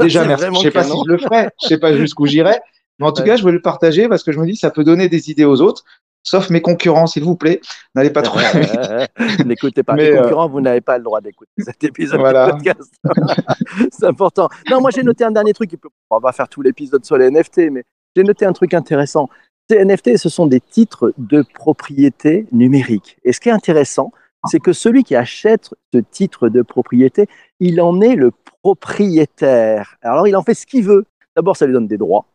déjà, 0.00 0.24
merci. 0.24 0.46
Je 0.54 0.60
sais 0.60 0.70
pas 0.70 0.84
si 0.84 0.92
je 0.92 1.10
le 1.10 1.18
ferai, 1.18 1.48
je 1.62 1.68
sais 1.68 1.78
pas 1.78 1.96
jusqu'où 1.96 2.26
j'irai, 2.26 2.58
mais 2.98 3.06
en 3.06 3.12
tout 3.12 3.22
ouais. 3.22 3.28
cas, 3.28 3.36
je 3.36 3.44
veux 3.44 3.52
le 3.52 3.62
partager 3.62 4.08
parce 4.08 4.22
que 4.22 4.32
je 4.32 4.38
me 4.38 4.46
dis 4.46 4.56
ça 4.56 4.70
peut 4.70 4.84
donner 4.84 5.08
des 5.08 5.30
idées 5.30 5.44
aux 5.44 5.60
autres. 5.60 5.84
Sauf 6.22 6.50
mes 6.50 6.60
concurrents, 6.60 7.06
s'il 7.06 7.24
vous 7.24 7.36
plaît, 7.36 7.60
n'allez 7.94 8.10
pas 8.10 8.22
trop. 8.22 8.38
N'écoutez 9.44 9.82
pas. 9.82 9.94
Mais 9.94 10.10
les 10.10 10.16
concurrents, 10.18 10.46
euh... 10.46 10.52
vous 10.52 10.60
n'avez 10.60 10.80
pas 10.80 10.98
le 10.98 11.04
droit 11.04 11.20
d'écouter 11.20 11.50
cet 11.58 11.82
épisode 11.84 12.20
voilà. 12.20 12.46
de 12.46 12.52
podcast. 12.52 12.92
C'est 13.90 14.06
important. 14.06 14.48
Non, 14.70 14.80
moi 14.80 14.90
j'ai 14.90 15.02
noté 15.02 15.24
un 15.24 15.30
dernier 15.30 15.52
truc. 15.52 15.72
On 16.10 16.18
va 16.18 16.32
faire 16.32 16.48
tout 16.48 16.62
l'épisode 16.62 17.04
sur 17.04 17.16
les 17.16 17.30
NFT, 17.30 17.70
mais 17.70 17.84
j'ai 18.14 18.22
noté 18.22 18.44
un 18.44 18.52
truc 18.52 18.74
intéressant. 18.74 19.28
Ces 19.70 19.84
NFT, 19.84 20.16
ce 20.16 20.28
sont 20.28 20.46
des 20.46 20.60
titres 20.60 21.14
de 21.16 21.42
propriété 21.54 22.46
numérique. 22.50 23.16
Et 23.24 23.32
ce 23.32 23.40
qui 23.40 23.48
est 23.48 23.52
intéressant, 23.52 24.12
c'est 24.46 24.58
que 24.58 24.72
celui 24.72 25.04
qui 25.04 25.14
achète 25.14 25.70
ce 25.92 25.98
titre 25.98 26.48
de 26.48 26.62
propriété, 26.62 27.28
il 27.60 27.80
en 27.80 28.00
est 28.00 28.16
le 28.16 28.32
propriétaire. 28.62 29.96
Alors 30.02 30.26
il 30.26 30.36
en 30.36 30.42
fait 30.42 30.54
ce 30.54 30.66
qu'il 30.66 30.84
veut. 30.84 31.04
D'abord, 31.36 31.56
ça 31.56 31.66
lui 31.66 31.72
donne 31.72 31.86
des 31.86 31.98
droits. 31.98 32.26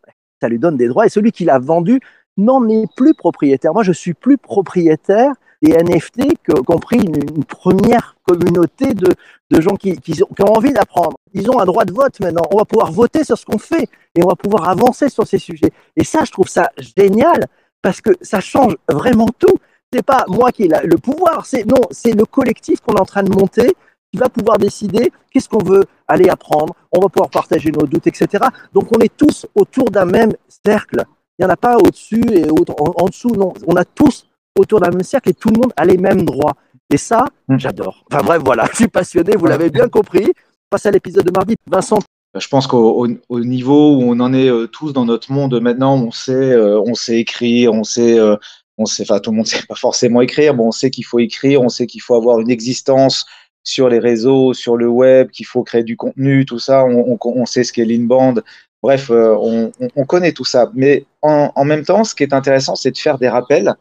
Ça 0.41 0.49
lui 0.49 0.59
donne 0.59 0.77
des 0.77 0.87
droits. 0.87 1.05
Et 1.05 1.09
celui 1.09 1.31
qui 1.31 1.45
l'a 1.45 1.59
vendu 1.59 1.99
n'en 2.37 2.67
est 2.67 2.85
plus 2.95 3.13
propriétaire. 3.13 3.73
Moi, 3.73 3.83
je 3.83 3.91
suis 3.91 4.13
plus 4.13 4.37
propriétaire 4.37 5.31
des 5.61 5.71
NFT 5.71 6.37
qu'ont 6.45 6.79
pris 6.79 6.97
une, 6.97 7.43
première 7.45 8.15
communauté 8.27 8.93
de, 8.93 9.13
de 9.51 9.61
gens 9.61 9.75
qui, 9.75 9.97
qui, 9.97 10.21
ont, 10.23 10.53
envie 10.53 10.73
d'apprendre. 10.73 11.17
Ils 11.33 11.49
ont 11.49 11.59
un 11.59 11.65
droit 11.65 11.85
de 11.85 11.93
vote 11.93 12.19
maintenant. 12.19 12.43
On 12.51 12.57
va 12.57 12.65
pouvoir 12.65 12.91
voter 12.91 13.23
sur 13.23 13.37
ce 13.37 13.45
qu'on 13.45 13.57
fait 13.57 13.87
et 14.15 14.23
on 14.23 14.27
va 14.27 14.35
pouvoir 14.35 14.69
avancer 14.69 15.09
sur 15.09 15.25
ces 15.27 15.37
sujets. 15.37 15.71
Et 15.95 16.03
ça, 16.03 16.23
je 16.23 16.31
trouve 16.31 16.47
ça 16.47 16.69
génial 16.97 17.47
parce 17.81 18.01
que 18.01 18.11
ça 18.21 18.41
change 18.41 18.75
vraiment 18.89 19.29
tout. 19.39 19.55
C'est 19.93 20.03
pas 20.03 20.25
moi 20.27 20.51
qui 20.51 20.63
ai 20.63 20.67
le 20.83 20.97
pouvoir, 20.97 21.45
c'est 21.45 21.65
non, 21.65 21.81
c'est 21.91 22.13
le 22.13 22.25
collectif 22.25 22.81
qu'on 22.81 22.95
est 22.95 22.99
en 22.99 23.05
train 23.05 23.23
de 23.23 23.33
monter 23.33 23.73
qui 24.11 24.19
va 24.19 24.29
pouvoir 24.29 24.57
décider 24.57 25.11
qu'est-ce 25.31 25.49
qu'on 25.49 25.63
veut 25.63 25.83
aller 26.07 26.29
apprendre. 26.29 26.73
On 26.91 26.99
va 26.99 27.09
pouvoir 27.09 27.29
partager 27.29 27.71
nos 27.71 27.85
doutes, 27.85 28.07
etc. 28.07 28.45
Donc, 28.73 28.85
on 28.95 28.99
est 28.99 29.15
tous 29.15 29.45
autour 29.55 29.91
d'un 29.91 30.05
même 30.05 30.31
cercle. 30.63 31.03
Il 31.37 31.45
n'y 31.45 31.47
en 31.47 31.53
a 31.53 31.57
pas 31.57 31.77
au-dessus 31.77 32.23
et 32.31 32.49
au 32.49 32.63
en, 32.79 33.03
en, 33.03 33.05
dessous, 33.07 33.29
non. 33.29 33.53
On 33.67 33.75
a 33.75 33.83
tous 33.83 34.27
autour 34.57 34.79
d'un 34.79 34.89
même 34.89 35.03
cercle 35.03 35.29
et 35.29 35.33
tout 35.33 35.49
le 35.49 35.59
monde 35.59 35.73
a 35.75 35.85
les 35.85 35.97
mêmes 35.97 36.23
droits. 36.23 36.55
Et 36.93 36.97
ça, 36.97 37.25
mmh. 37.47 37.57
j'adore. 37.57 38.05
Enfin 38.11 38.23
bref, 38.23 38.41
voilà, 38.45 38.67
je 38.71 38.77
suis 38.77 38.87
passionné, 38.87 39.35
vous 39.35 39.47
l'avez 39.47 39.69
bien 39.69 39.89
compris. 39.89 40.31
Passe 40.69 40.85
à 40.85 40.91
l'épisode 40.91 41.25
de 41.25 41.31
mardi. 41.31 41.55
Vincent. 41.67 41.99
Je 42.37 42.47
pense 42.47 42.67
qu'au 42.67 43.07
au, 43.29 43.39
niveau 43.39 43.95
où 43.95 44.03
on 44.03 44.19
en 44.19 44.33
est 44.33 44.49
euh, 44.49 44.67
tous 44.67 44.91
dans 44.91 45.05
notre 45.05 45.31
monde 45.31 45.59
maintenant, 45.61 45.95
on 45.95 46.11
sait, 46.11 46.33
euh, 46.33 46.81
on 46.81 46.93
sait 46.93 47.19
écrire, 47.19 47.71
on 47.71 47.85
sait, 47.85 48.19
euh, 48.19 48.35
on 48.77 48.85
sait, 48.85 49.03
enfin 49.03 49.19
tout 49.19 49.31
le 49.31 49.37
monde 49.37 49.47
sait 49.47 49.63
pas 49.67 49.75
forcément 49.75 50.21
écrire, 50.21 50.53
mais 50.53 50.63
on 50.63 50.71
sait 50.71 50.89
qu'il 50.89 51.05
faut 51.05 51.19
écrire, 51.19 51.61
on 51.61 51.69
sait 51.69 51.87
qu'il 51.87 52.01
faut 52.01 52.15
avoir 52.15 52.39
une 52.39 52.51
existence 52.51 53.25
sur 53.63 53.89
les 53.89 53.99
réseaux, 53.99 54.53
sur 54.53 54.75
le 54.75 54.87
web, 54.87 55.29
qu'il 55.31 55.45
faut 55.45 55.63
créer 55.63 55.83
du 55.83 55.95
contenu, 55.97 56.45
tout 56.45 56.59
ça. 56.59 56.85
On, 56.85 57.13
on, 57.13 57.17
on 57.23 57.45
sait 57.45 57.63
ce 57.63 57.71
qu'est 57.71 57.85
l'inbound. 57.85 58.43
Bref, 58.85 59.09
euh, 59.09 59.35
on, 59.39 59.71
on, 59.95 60.05
connaît 60.05 60.31
tout 60.31 60.45
ça. 60.45 60.69
Mais 60.75 61.07
en, 61.23 61.65
même 61.65 61.83
temps, 61.83 62.03
ce 62.03 62.13
qui 62.13 62.21
est 62.21 62.33
intéressant, 62.33 62.75
c'est 62.75 62.91
de 62.91 62.97
faire 62.99 63.17
des 63.17 63.27
rappels. 63.27 63.73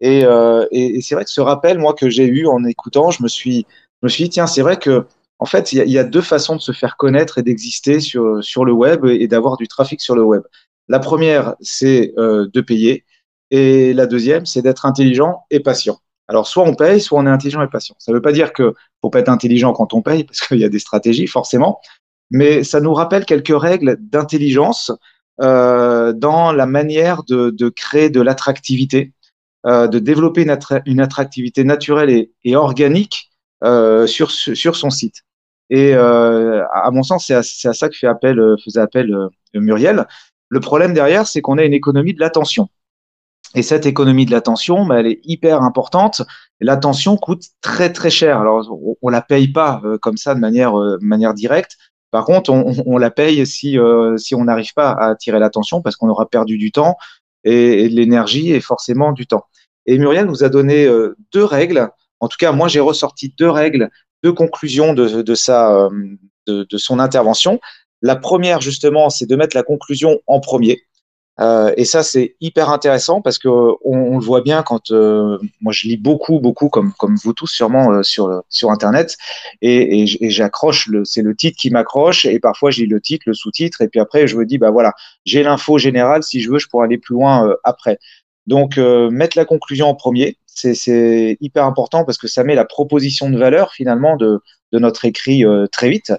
Et, 0.00 0.24
euh, 0.24 0.66
et, 0.72 1.00
c'est 1.00 1.14
vrai 1.14 1.22
que 1.22 1.30
ce 1.30 1.40
rappel, 1.40 1.78
moi, 1.78 1.94
que 1.94 2.10
j'ai 2.10 2.26
eu 2.26 2.44
en 2.48 2.64
écoutant, 2.64 3.12
je 3.12 3.22
me 3.22 3.28
suis, 3.28 3.66
dit, 4.02 4.28
tiens, 4.30 4.48
c'est 4.48 4.62
vrai 4.62 4.76
que, 4.76 5.06
en 5.38 5.46
fait, 5.46 5.72
il 5.72 5.88
y, 5.88 5.96
a 5.96 6.02
deux 6.02 6.22
façons 6.22 6.56
de 6.56 6.60
se 6.60 6.72
faire 6.72 6.96
connaître 6.96 7.38
et 7.38 7.44
d'exister 7.44 8.00
sur, 8.00 8.42
sur 8.42 8.64
le 8.64 8.72
web 8.72 9.06
et 9.06 9.28
d'avoir 9.28 9.58
du 9.58 9.68
trafic 9.68 10.00
sur 10.00 10.16
le 10.16 10.24
web. 10.24 10.42
La 10.88 10.98
première, 10.98 11.54
c'est 11.60 12.12
euh, 12.18 12.48
de 12.52 12.60
payer. 12.60 13.04
Et 13.52 13.94
la 13.94 14.06
deuxième, 14.06 14.44
c'est 14.44 14.62
d'être 14.62 14.86
intelligent 14.86 15.44
et 15.52 15.60
patient. 15.60 16.00
Alors, 16.26 16.48
soit 16.48 16.64
on 16.64 16.74
paye, 16.74 17.00
soit 17.00 17.20
on 17.20 17.26
est 17.28 17.30
intelligent 17.30 17.62
et 17.62 17.68
patient. 17.68 17.94
Ça 18.00 18.10
ne 18.10 18.16
veut 18.16 18.22
pas 18.22 18.32
dire 18.32 18.52
que 18.52 18.74
faut 19.02 19.10
pas 19.10 19.20
être 19.20 19.28
intelligent 19.28 19.72
quand 19.72 19.94
on 19.94 20.02
paye, 20.02 20.24
parce 20.24 20.40
qu'il 20.40 20.58
y 20.58 20.64
a 20.64 20.68
des 20.68 20.80
stratégies, 20.80 21.28
forcément 21.28 21.80
mais 22.30 22.64
ça 22.64 22.80
nous 22.80 22.94
rappelle 22.94 23.24
quelques 23.24 23.58
règles 23.58 23.96
d'intelligence 24.00 24.92
euh, 25.40 26.12
dans 26.12 26.52
la 26.52 26.66
manière 26.66 27.22
de, 27.22 27.68
créer 27.68 28.10
de 28.10 28.20
l'attractivité, 28.20 29.12
euh, 29.66 29.86
de 29.86 30.00
développer 30.00 30.42
une, 30.42 30.50
attra 30.50 30.80
une, 30.84 31.00
attractivité 31.00 31.62
naturelle 31.62 32.28
et, 32.44 32.56
organique 32.56 33.30
euh, 33.62 34.06
sur, 34.06 34.32
sur 34.32 34.76
son 34.76 34.90
site. 34.90 35.22
Et 35.70 35.92
à 35.94 36.90
mon 36.92 37.02
sens, 37.02 37.26
c'est 37.26 37.34
à, 37.34 37.42
ça 37.74 37.88
que 37.88 37.94
faisait 37.94 38.80
appel 38.80 39.14
Muriel. 39.54 40.06
Le 40.48 40.60
problème 40.60 40.94
derrière, 40.94 41.26
c'est 41.26 41.42
qu'on 41.42 41.58
a 41.58 41.64
une 41.64 41.74
économie 41.74 42.14
de 42.14 42.20
l'attention. 42.20 42.68
Et 43.54 43.62
cette 43.62 43.84
économie 43.84 44.24
de 44.24 44.30
l'attention, 44.30 44.86
bah, 44.86 45.00
elle 45.00 45.06
est 45.06 45.20
hyper 45.24 45.62
importante. 45.62 46.22
L'attention 46.60 47.18
coûte 47.18 47.44
très 47.60 47.92
très 47.92 48.08
cher. 48.08 48.40
Alors, 48.40 48.66
on, 48.70 48.96
on 49.02 49.08
la 49.10 49.20
paye 49.20 49.48
pas 49.48 49.82
comme 50.00 50.16
ça 50.16 50.34
de 50.34 50.40
manière, 50.40 50.72
manière 51.02 51.34
directe, 51.34 51.76
par 52.10 52.24
contre, 52.24 52.50
on, 52.50 52.96
la 52.98 53.10
paye 53.10 53.46
si, 53.46 53.78
euh, 53.78 54.16
si 54.16 54.34
on 54.34 54.44
n'arrive 54.44 54.72
pas 54.72 54.90
à 54.90 55.10
attirer 55.10 55.38
l'attention 55.38 55.82
parce 55.82 55.96
qu'on 55.96 56.08
aura 56.08 56.28
perdu 56.28 56.56
du 56.56 56.72
temps 56.72 56.96
et, 57.44 57.84
et 57.84 57.88
de 57.88 57.94
l'énergie 57.94 58.52
et 58.52 58.60
forcément 58.60 59.12
du 59.12 59.26
temps. 59.26 59.44
Et 59.86 59.98
Muriel 59.98 60.26
nous 60.26 60.42
a 60.42 60.48
donné 60.48 60.86
euh, 60.86 61.16
deux 61.32 61.44
règles. 61.44 61.88
En 62.20 62.28
tout 62.28 62.36
cas, 62.38 62.52
moi, 62.52 62.68
j'ai 62.68 62.80
ressorti 62.80 63.34
deux 63.38 63.50
règles, 63.50 63.90
deux 64.22 64.32
conclusions 64.32 64.94
de, 64.94 65.22
de, 65.22 65.34
sa, 65.34 65.74
euh, 65.74 65.90
de, 66.46 66.66
de 66.68 66.78
son 66.78 66.98
intervention. 66.98 67.60
La 68.00 68.16
première, 68.16 68.60
justement, 68.60 69.10
c'est 69.10 69.26
de 69.26 69.36
mettre 69.36 69.56
la 69.56 69.62
conclusion 69.62 70.20
en 70.26 70.40
premier. 70.40 70.82
Euh, 71.40 71.72
et 71.76 71.84
ça, 71.84 72.02
c'est 72.02 72.34
hyper 72.40 72.70
intéressant 72.70 73.20
parce 73.20 73.38
que 73.38 73.48
on, 73.84 74.18
le 74.18 74.24
voit 74.24 74.40
bien 74.40 74.62
quand 74.62 74.90
euh, 74.90 75.38
moi 75.60 75.72
je 75.72 75.86
lis 75.86 75.96
beaucoup, 75.96 76.40
beaucoup 76.40 76.68
comme 76.68 76.92
comme 76.94 77.16
vous 77.16 77.32
tous 77.32 77.46
sûrement 77.46 77.92
euh, 77.92 78.02
sur 78.02 78.42
sur 78.48 78.70
internet 78.70 79.16
et, 79.62 80.02
et, 80.02 80.30
j'accroche. 80.30 80.88
C'est 81.04 81.22
le 81.22 81.36
titre 81.36 81.56
qui 81.58 81.70
m'accroche 81.70 82.24
et 82.24 82.40
parfois 82.40 82.70
j'ai 82.70 82.86
le 82.86 83.00
titre, 83.00 83.24
le 83.26 83.34
sous-titre 83.34 83.82
et 83.82 83.88
puis 83.88 84.00
après 84.00 84.26
je 84.26 84.36
me 84.36 84.44
dis 84.46 84.58
bah 84.58 84.70
voilà, 84.70 84.92
j'ai 85.24 85.42
l'info 85.42 85.78
générale. 85.78 86.22
Si 86.22 86.40
je 86.40 86.50
veux, 86.50 86.58
je 86.58 86.68
pourrais 86.68 86.86
aller 86.86 86.98
plus 86.98 87.14
loin 87.14 87.54
après. 87.64 87.98
Donc 88.46 88.78
mettre 88.78 89.36
la 89.36 89.44
conclusion 89.44 89.88
en 89.88 89.94
premier, 89.94 90.38
c'est 90.46 91.36
hyper 91.40 91.64
important 91.64 92.04
parce 92.04 92.18
que 92.18 92.26
ça 92.26 92.42
met 92.44 92.54
la 92.54 92.64
proposition 92.64 93.30
de 93.30 93.38
valeur 93.38 93.72
finalement 93.72 94.16
de 94.16 94.40
de 94.72 94.78
notre 94.78 95.04
écrit 95.04 95.44
très 95.70 95.88
vite. 95.88 96.12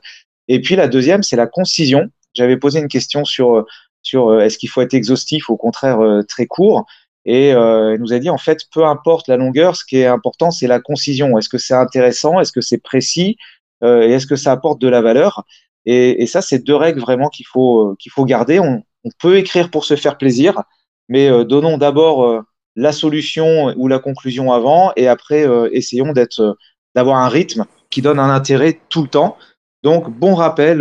Et 0.47 0.61
puis 0.61 0.75
la 0.75 0.87
deuxième, 0.87 1.23
c'est 1.23 1.35
la 1.35 1.47
concision. 1.47 2.09
J'avais 2.33 2.57
posé 2.57 2.79
une 2.79 2.87
question 2.87 3.25
sur 3.25 3.65
sur 4.09 4.29
euh, 4.29 4.39
est-ce 4.39 4.57
qu'il 4.57 4.69
faut 4.69 4.81
être 4.81 4.93
exhaustif 4.93 5.49
ou 5.49 5.53
au 5.53 5.57
contraire 5.57 5.99
euh, 6.01 6.23
très 6.23 6.47
court. 6.47 6.85
Et 7.25 7.53
euh, 7.53 7.95
il 7.95 8.01
nous 8.01 8.13
a 8.13 8.19
dit 8.19 8.29
en 8.29 8.37
fait, 8.37 8.61
peu 8.73 8.85
importe 8.85 9.27
la 9.27 9.37
longueur, 9.37 9.75
ce 9.75 9.85
qui 9.85 9.97
est 9.97 10.07
important, 10.07 10.51
c'est 10.51 10.67
la 10.67 10.79
concision. 10.79 11.37
Est-ce 11.37 11.49
que 11.49 11.57
c'est 11.57 11.75
intéressant? 11.75 12.39
Est-ce 12.39 12.51
que 12.51 12.61
c'est 12.61 12.81
précis? 12.81 13.37
Et 13.81 14.11
est-ce 14.11 14.27
que 14.27 14.35
ça 14.35 14.51
apporte 14.51 14.81
de 14.81 14.89
la 14.89 15.01
valeur? 15.01 15.45
Et, 15.85 16.25
ça, 16.27 16.41
c'est 16.41 16.59
deux 16.59 16.75
règles 16.75 16.99
vraiment 16.99 17.29
qu'il 17.29 17.45
faut 17.45 17.95
qu'il 17.97 18.11
faut 18.11 18.25
garder. 18.25 18.59
On, 18.59 18.83
on, 19.05 19.09
peut 19.21 19.37
écrire 19.37 19.71
pour 19.71 19.85
se 19.85 19.95
faire 19.95 20.17
plaisir, 20.17 20.63
mais 21.07 21.29
donnons 21.45 21.77
d'abord 21.77 22.43
la 22.75 22.91
solution 22.91 23.73
ou 23.77 23.87
la 23.87 23.99
conclusion 23.99 24.51
avant, 24.51 24.91
et 24.97 25.07
après 25.07 25.47
essayons 25.71 26.11
d'être 26.11 26.57
d'avoir 26.93 27.17
un 27.17 27.29
rythme 27.29 27.65
qui 27.89 28.01
donne 28.01 28.19
un 28.19 28.29
intérêt 28.29 28.81
tout 28.89 29.03
le 29.03 29.07
temps. 29.07 29.37
Donc 29.83 30.09
bon 30.09 30.35
rappel 30.35 30.79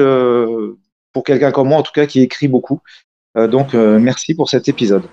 pour 1.13 1.25
quelqu'un 1.25 1.53
comme 1.53 1.69
moi 1.69 1.79
en 1.79 1.83
tout 1.83 1.93
cas 1.93 2.07
qui 2.07 2.21
écrit 2.21 2.49
beaucoup. 2.49 2.81
Euh, 3.39 3.47
donc, 3.47 3.75
euh, 3.75 3.99
merci 3.99 4.35
pour 4.35 4.49
cet 4.49 4.69
épisode. 4.69 5.05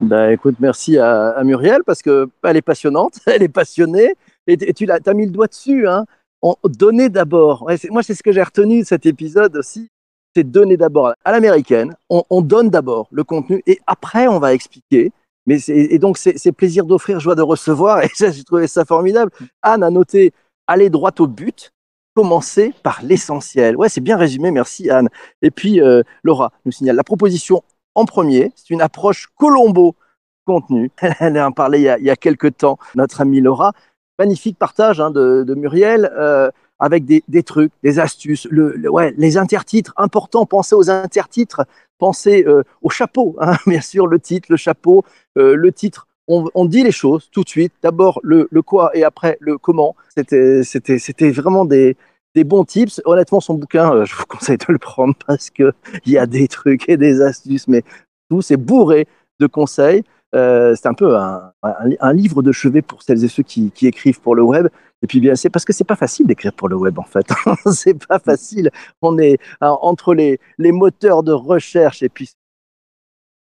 Ben, 0.00 0.30
écoute, 0.30 0.56
merci 0.60 0.98
à, 0.98 1.40
Muriel 1.44 1.82
parce 1.84 2.02
que 2.02 2.28
elle 2.42 2.56
est 2.56 2.62
passionnante, 2.62 3.20
elle 3.26 3.42
est 3.42 3.48
passionnée 3.48 4.14
et, 4.46 4.56
tu 4.72 4.90
as, 4.90 5.14
mis 5.14 5.26
le 5.26 5.32
doigt 5.32 5.46
dessus. 5.46 5.86
Hein. 5.88 6.04
On, 6.42 6.54
donner 6.64 7.08
d'abord. 7.08 7.68
moi, 7.90 8.02
c'est 8.02 8.14
ce 8.14 8.22
que 8.22 8.32
j'ai 8.32 8.42
retenu 8.42 8.80
de 8.80 8.86
cet 8.86 9.06
épisode 9.06 9.56
aussi. 9.56 9.88
C'est 10.34 10.44
donner 10.44 10.76
d'abord 10.76 11.12
à 11.24 11.32
l'américaine. 11.32 11.94
On, 12.08 12.40
donne 12.40 12.70
d'abord 12.70 13.08
le 13.10 13.24
contenu 13.24 13.62
et 13.66 13.80
après 13.86 14.28
on 14.28 14.38
va 14.38 14.54
expliquer. 14.54 15.10
Mais 15.46 15.58
et 15.68 15.98
donc 15.98 16.18
c'est 16.18 16.52
plaisir 16.52 16.84
d'offrir, 16.84 17.18
joie 17.18 17.34
de 17.34 17.42
recevoir. 17.42 18.02
Et 18.04 18.08
j'ai 18.16 18.44
trouvé 18.44 18.68
ça 18.68 18.84
formidable. 18.84 19.32
Anne 19.62 19.82
a 19.82 19.90
noté 19.90 20.32
aller 20.68 20.88
droit 20.88 21.10
au 21.18 21.26
but 21.26 21.72
commencer 22.14 22.74
par 22.82 23.00
l'essentiel. 23.02 23.76
Ouais, 23.76 23.88
c'est 23.88 24.00
bien 24.00 24.16
résumé, 24.16 24.50
merci 24.50 24.90
Anne. 24.90 25.08
Et 25.42 25.50
puis, 25.50 25.80
euh, 25.80 26.02
Laura 26.22 26.52
nous 26.64 26.72
signale 26.72 26.96
la 26.96 27.04
proposition 27.04 27.62
en 27.94 28.04
premier, 28.04 28.52
c'est 28.56 28.70
une 28.70 28.82
approche 28.82 29.28
Colombo 29.36 29.96
contenu. 30.44 30.90
Elle 31.20 31.40
en 31.40 31.52
parlait 31.52 31.80
il 31.80 31.84
y, 31.84 31.88
a, 31.88 31.98
il 31.98 32.16
quelques 32.16 32.56
temps, 32.58 32.78
notre 32.94 33.20
amie 33.20 33.40
Laura. 33.40 33.72
Magnifique 34.18 34.58
partage 34.58 35.00
hein, 35.00 35.10
de, 35.10 35.54
Muriel 35.56 36.10
euh, 36.16 36.50
avec 36.78 37.04
des, 37.04 37.42
trucs, 37.42 37.72
des 37.82 37.98
astuces. 37.98 38.48
Les 38.50 39.36
intertitres, 39.36 39.92
important, 39.96 40.46
pensez 40.46 40.74
aux 40.74 40.90
intertitres, 40.90 41.62
pensez 41.98 42.44
euh, 42.46 42.62
au 42.82 42.90
chapeau, 42.90 43.36
hein, 43.40 43.56
bien 43.66 43.80
sûr, 43.80 44.06
le 44.06 44.18
titre, 44.20 44.48
le 44.50 44.56
chapeau, 44.56 45.04
le 45.36 45.72
titre 45.72 46.06
on, 46.30 46.64
dit 46.64 46.82
les 46.82 46.92
choses 46.92 47.28
tout 47.32 47.42
de 47.42 47.48
suite. 47.48 47.72
D'abord 47.82 48.20
le, 48.22 48.46
quoi 48.62 48.90
et 48.94 49.04
après 49.04 49.36
le 49.40 49.58
comment. 49.58 49.96
C'était, 50.16 51.30
vraiment 51.30 51.64
des, 51.64 51.96
bons 52.44 52.64
tips. 52.64 53.00
Honnêtement, 53.04 53.40
son 53.40 53.54
bouquin, 53.54 53.92
euh, 53.92 54.04
je 54.04 54.14
vous 54.14 54.24
conseille 54.28 54.58
de 54.58 54.66
le 54.68 54.78
prendre 54.78 55.14
parce 55.26 55.50
que 55.50 55.72
il 56.06 56.12
y 56.12 56.18
a 56.18 56.26
des 56.26 56.48
trucs 56.48 56.88
et 56.88 56.96
des 56.96 57.20
astuces, 57.20 57.68
mais 57.68 57.82
tout 58.30 58.42
c'est 58.42 58.56
bourré 58.56 59.06
de 59.40 59.46
conseils. 59.46 60.04
Euh, 60.36 60.76
c'est 60.76 60.86
un 60.86 60.94
peu 60.94 61.16
un, 61.16 62.12
livre 62.12 62.42
de 62.42 62.52
chevet 62.52 62.82
pour 62.82 63.02
celles 63.02 63.24
et 63.24 63.28
ceux 63.28 63.42
qui, 63.42 63.72
écrivent 63.82 64.20
pour 64.20 64.36
le 64.36 64.42
web. 64.42 64.68
Et 65.02 65.06
puis 65.08 65.18
bien, 65.18 65.34
c'est 65.34 65.50
parce 65.50 65.64
que 65.64 65.72
c'est 65.72 65.84
pas 65.84 65.96
facile 65.96 66.26
d'écrire 66.26 66.52
pour 66.52 66.68
le 66.68 66.76
web 66.76 66.98
en 66.98 67.04
fait. 67.04 67.26
c'est 67.72 68.06
pas 68.06 68.20
facile. 68.20 68.70
On 69.02 69.18
est 69.18 69.38
entre 69.60 70.14
les, 70.14 70.38
les 70.58 70.70
moteurs 70.70 71.24
de 71.24 71.32
recherche 71.32 72.02
et 72.04 72.08
puis 72.08 72.30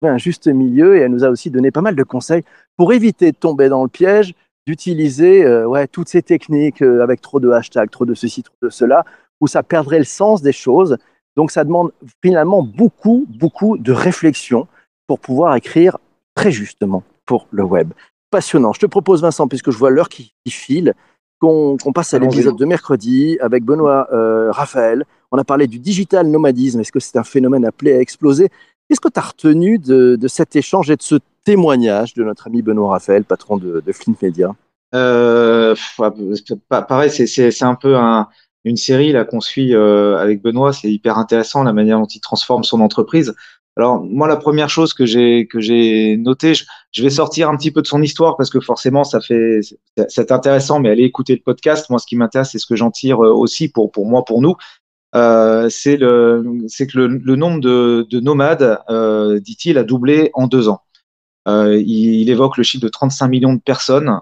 un 0.08 0.18
juste 0.18 0.48
milieu 0.48 0.98
et 0.98 1.02
elle 1.02 1.12
nous 1.12 1.24
a 1.24 1.30
aussi 1.30 1.50
donné 1.50 1.72
pas 1.72 1.82
mal 1.82 1.96
de 1.96 2.04
conseils 2.04 2.44
pour 2.78 2.94
éviter 2.94 3.32
de 3.32 3.38
tomber 3.38 3.70
dans 3.70 3.84
le 3.84 3.90
piège 3.90 4.34
d'utiliser 4.68 5.44
euh, 5.44 5.66
ouais, 5.66 5.88
toutes 5.88 6.10
ces 6.10 6.22
techniques 6.22 6.82
euh, 6.82 7.02
avec 7.02 7.22
trop 7.22 7.40
de 7.40 7.50
hashtags, 7.50 7.90
trop 7.90 8.06
de 8.06 8.14
ceci, 8.14 8.44
trop 8.44 8.56
de 8.62 8.70
cela, 8.70 9.06
où 9.40 9.48
ça 9.48 9.64
perdrait 9.64 10.00
le 10.00 10.06
sens 10.06 10.42
des 10.42 10.52
choses. 10.52 10.98
Donc 11.36 11.52
ça 11.52 11.64
demande 11.64 11.92
finalement 12.24 12.62
beaucoup, 12.62 13.26
beaucoup 13.30 13.78
de 13.78 13.92
réflexion 13.92 14.68
pour 15.08 15.20
pouvoir 15.20 15.56
écrire 15.56 15.98
très 16.36 16.52
justement 16.52 17.04
pour 17.26 17.48
le 17.52 17.64
web. 17.64 17.92
Passionnant. 18.30 18.74
Je 18.74 18.80
te 18.80 18.86
propose, 18.86 19.22
Vincent, 19.22 19.48
puisque 19.48 19.72
je 19.72 19.78
vois 19.78 19.90
l'heure 19.90 20.10
qui, 20.10 20.34
file, 20.48 20.94
qu'on 21.40 21.78
passe 21.94 22.14
à 22.14 22.20
l'épisode 22.20 22.56
de 22.56 22.66
mercredi 22.66 23.38
avec 23.42 23.64
Benoît 23.64 24.08
euh, 24.14 24.52
Raphaël. 24.52 25.06
On 25.32 25.38
a 25.38 25.44
parlé 25.44 25.68
du 25.68 25.80
digital 25.80 26.28
nomadisme. 26.28 26.80
Est-ce 26.80 26.92
que 26.92 27.00
c'est 27.00 27.18
un 27.18 27.24
phénomène 27.24 27.66
appelé 27.66 27.94
à 27.94 28.00
exploser 28.00 28.50
Qu'est-ce 28.92 29.00
que 29.00 29.08
tu 29.08 29.20
as 29.20 29.24
retenu 29.24 29.78
de, 29.78 30.28
cet 30.28 30.58
échange 30.58 30.92
et 30.92 30.98
de 30.98 31.02
ce 31.02 31.16
témoignage 31.46 32.14
de 32.14 32.26
notre 32.26 32.48
ami 32.48 32.62
Benoît 32.62 32.90
Raphaël, 32.90 33.24
patron 33.24 33.56
de, 33.56 33.82
Flint 33.94 34.16
Media? 34.22 34.54
Euh, 34.94 35.74
Pareil, 36.68 37.10
c'est 37.10 37.64
un 37.64 37.76
peu 37.76 37.96
une 38.66 38.76
série 38.76 39.16
qu'on 39.30 39.40
suit 39.40 39.74
euh, 39.74 40.18
avec 40.18 40.42
Benoît. 40.42 40.74
C'est 40.74 40.92
hyper 40.92 41.18
intéressant 41.18 41.64
la 41.64 41.72
manière 41.72 42.00
dont 42.00 42.06
il 42.06 42.20
transforme 42.20 42.66
son 42.66 42.82
entreprise. 42.82 43.34
Alors 43.78 44.04
moi, 44.04 44.28
la 44.28 44.36
première 44.36 44.70
chose 44.70 44.94
que 44.94 45.06
j'ai 45.06 45.48
que 45.48 45.62
j'ai 45.62 46.18
noté, 46.18 46.54
je, 46.54 47.02
vais 47.02 47.10
sortir 47.10 47.48
un 47.48 47.56
petit 47.56 47.72
peu 47.72 47.82
de 47.82 47.88
son 47.88 48.02
histoire 48.02 48.36
parce 48.36 48.50
que 48.50 48.60
forcément, 48.60 49.06
ça 49.06 49.22
fait 49.22 49.62
c'est 50.10 50.34
intéressant. 50.34 50.82
Mais 50.82 50.90
allez 50.90 51.06
écouter 51.06 51.36
le 51.36 51.42
podcast. 51.42 51.90
Moi, 51.90 51.98
ce 51.98 52.06
qui 52.06 52.18
m'intéresse, 52.18 52.50
c'est 52.52 52.60
ce 52.60 52.66
que 52.66 52.76
j'en 52.76 52.92
tire 52.92 53.24
euh, 53.24 53.32
aussi 53.32 53.70
pour 53.70 53.90
moi, 54.06 54.26
pour 54.26 54.42
nous. 54.42 54.58
Euh, 55.16 55.70
c'est 55.70 55.98
que 55.98 56.98
le, 56.98 57.36
nombre 57.36 57.60
de, 57.60 58.08
de 58.10 58.20
nomades, 58.20 58.80
euh, 58.90 59.40
dit-il, 59.40 59.78
a 59.78 59.84
doublé 59.84 60.32
en 60.34 60.48
deux 60.48 60.70
ans. 60.70 60.82
Euh, 61.48 61.82
il, 61.86 62.30
évoque 62.30 62.58
le 62.58 62.64
chiffre 62.64 62.84
de 62.84 62.90
35 62.90 63.28
millions 63.28 63.54
de 63.54 63.62
personnes 63.62 64.20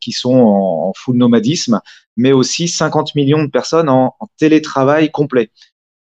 qui 0.00 0.12
sont 0.12 0.34
en, 0.34 0.88
en, 0.88 0.92
full 0.94 1.16
nomadisme, 1.16 1.80
mais 2.16 2.32
aussi 2.32 2.68
50 2.68 3.14
millions 3.14 3.44
de 3.44 3.50
personnes 3.50 3.88
en, 3.88 4.14
télétravail 4.38 5.10
complet. 5.10 5.50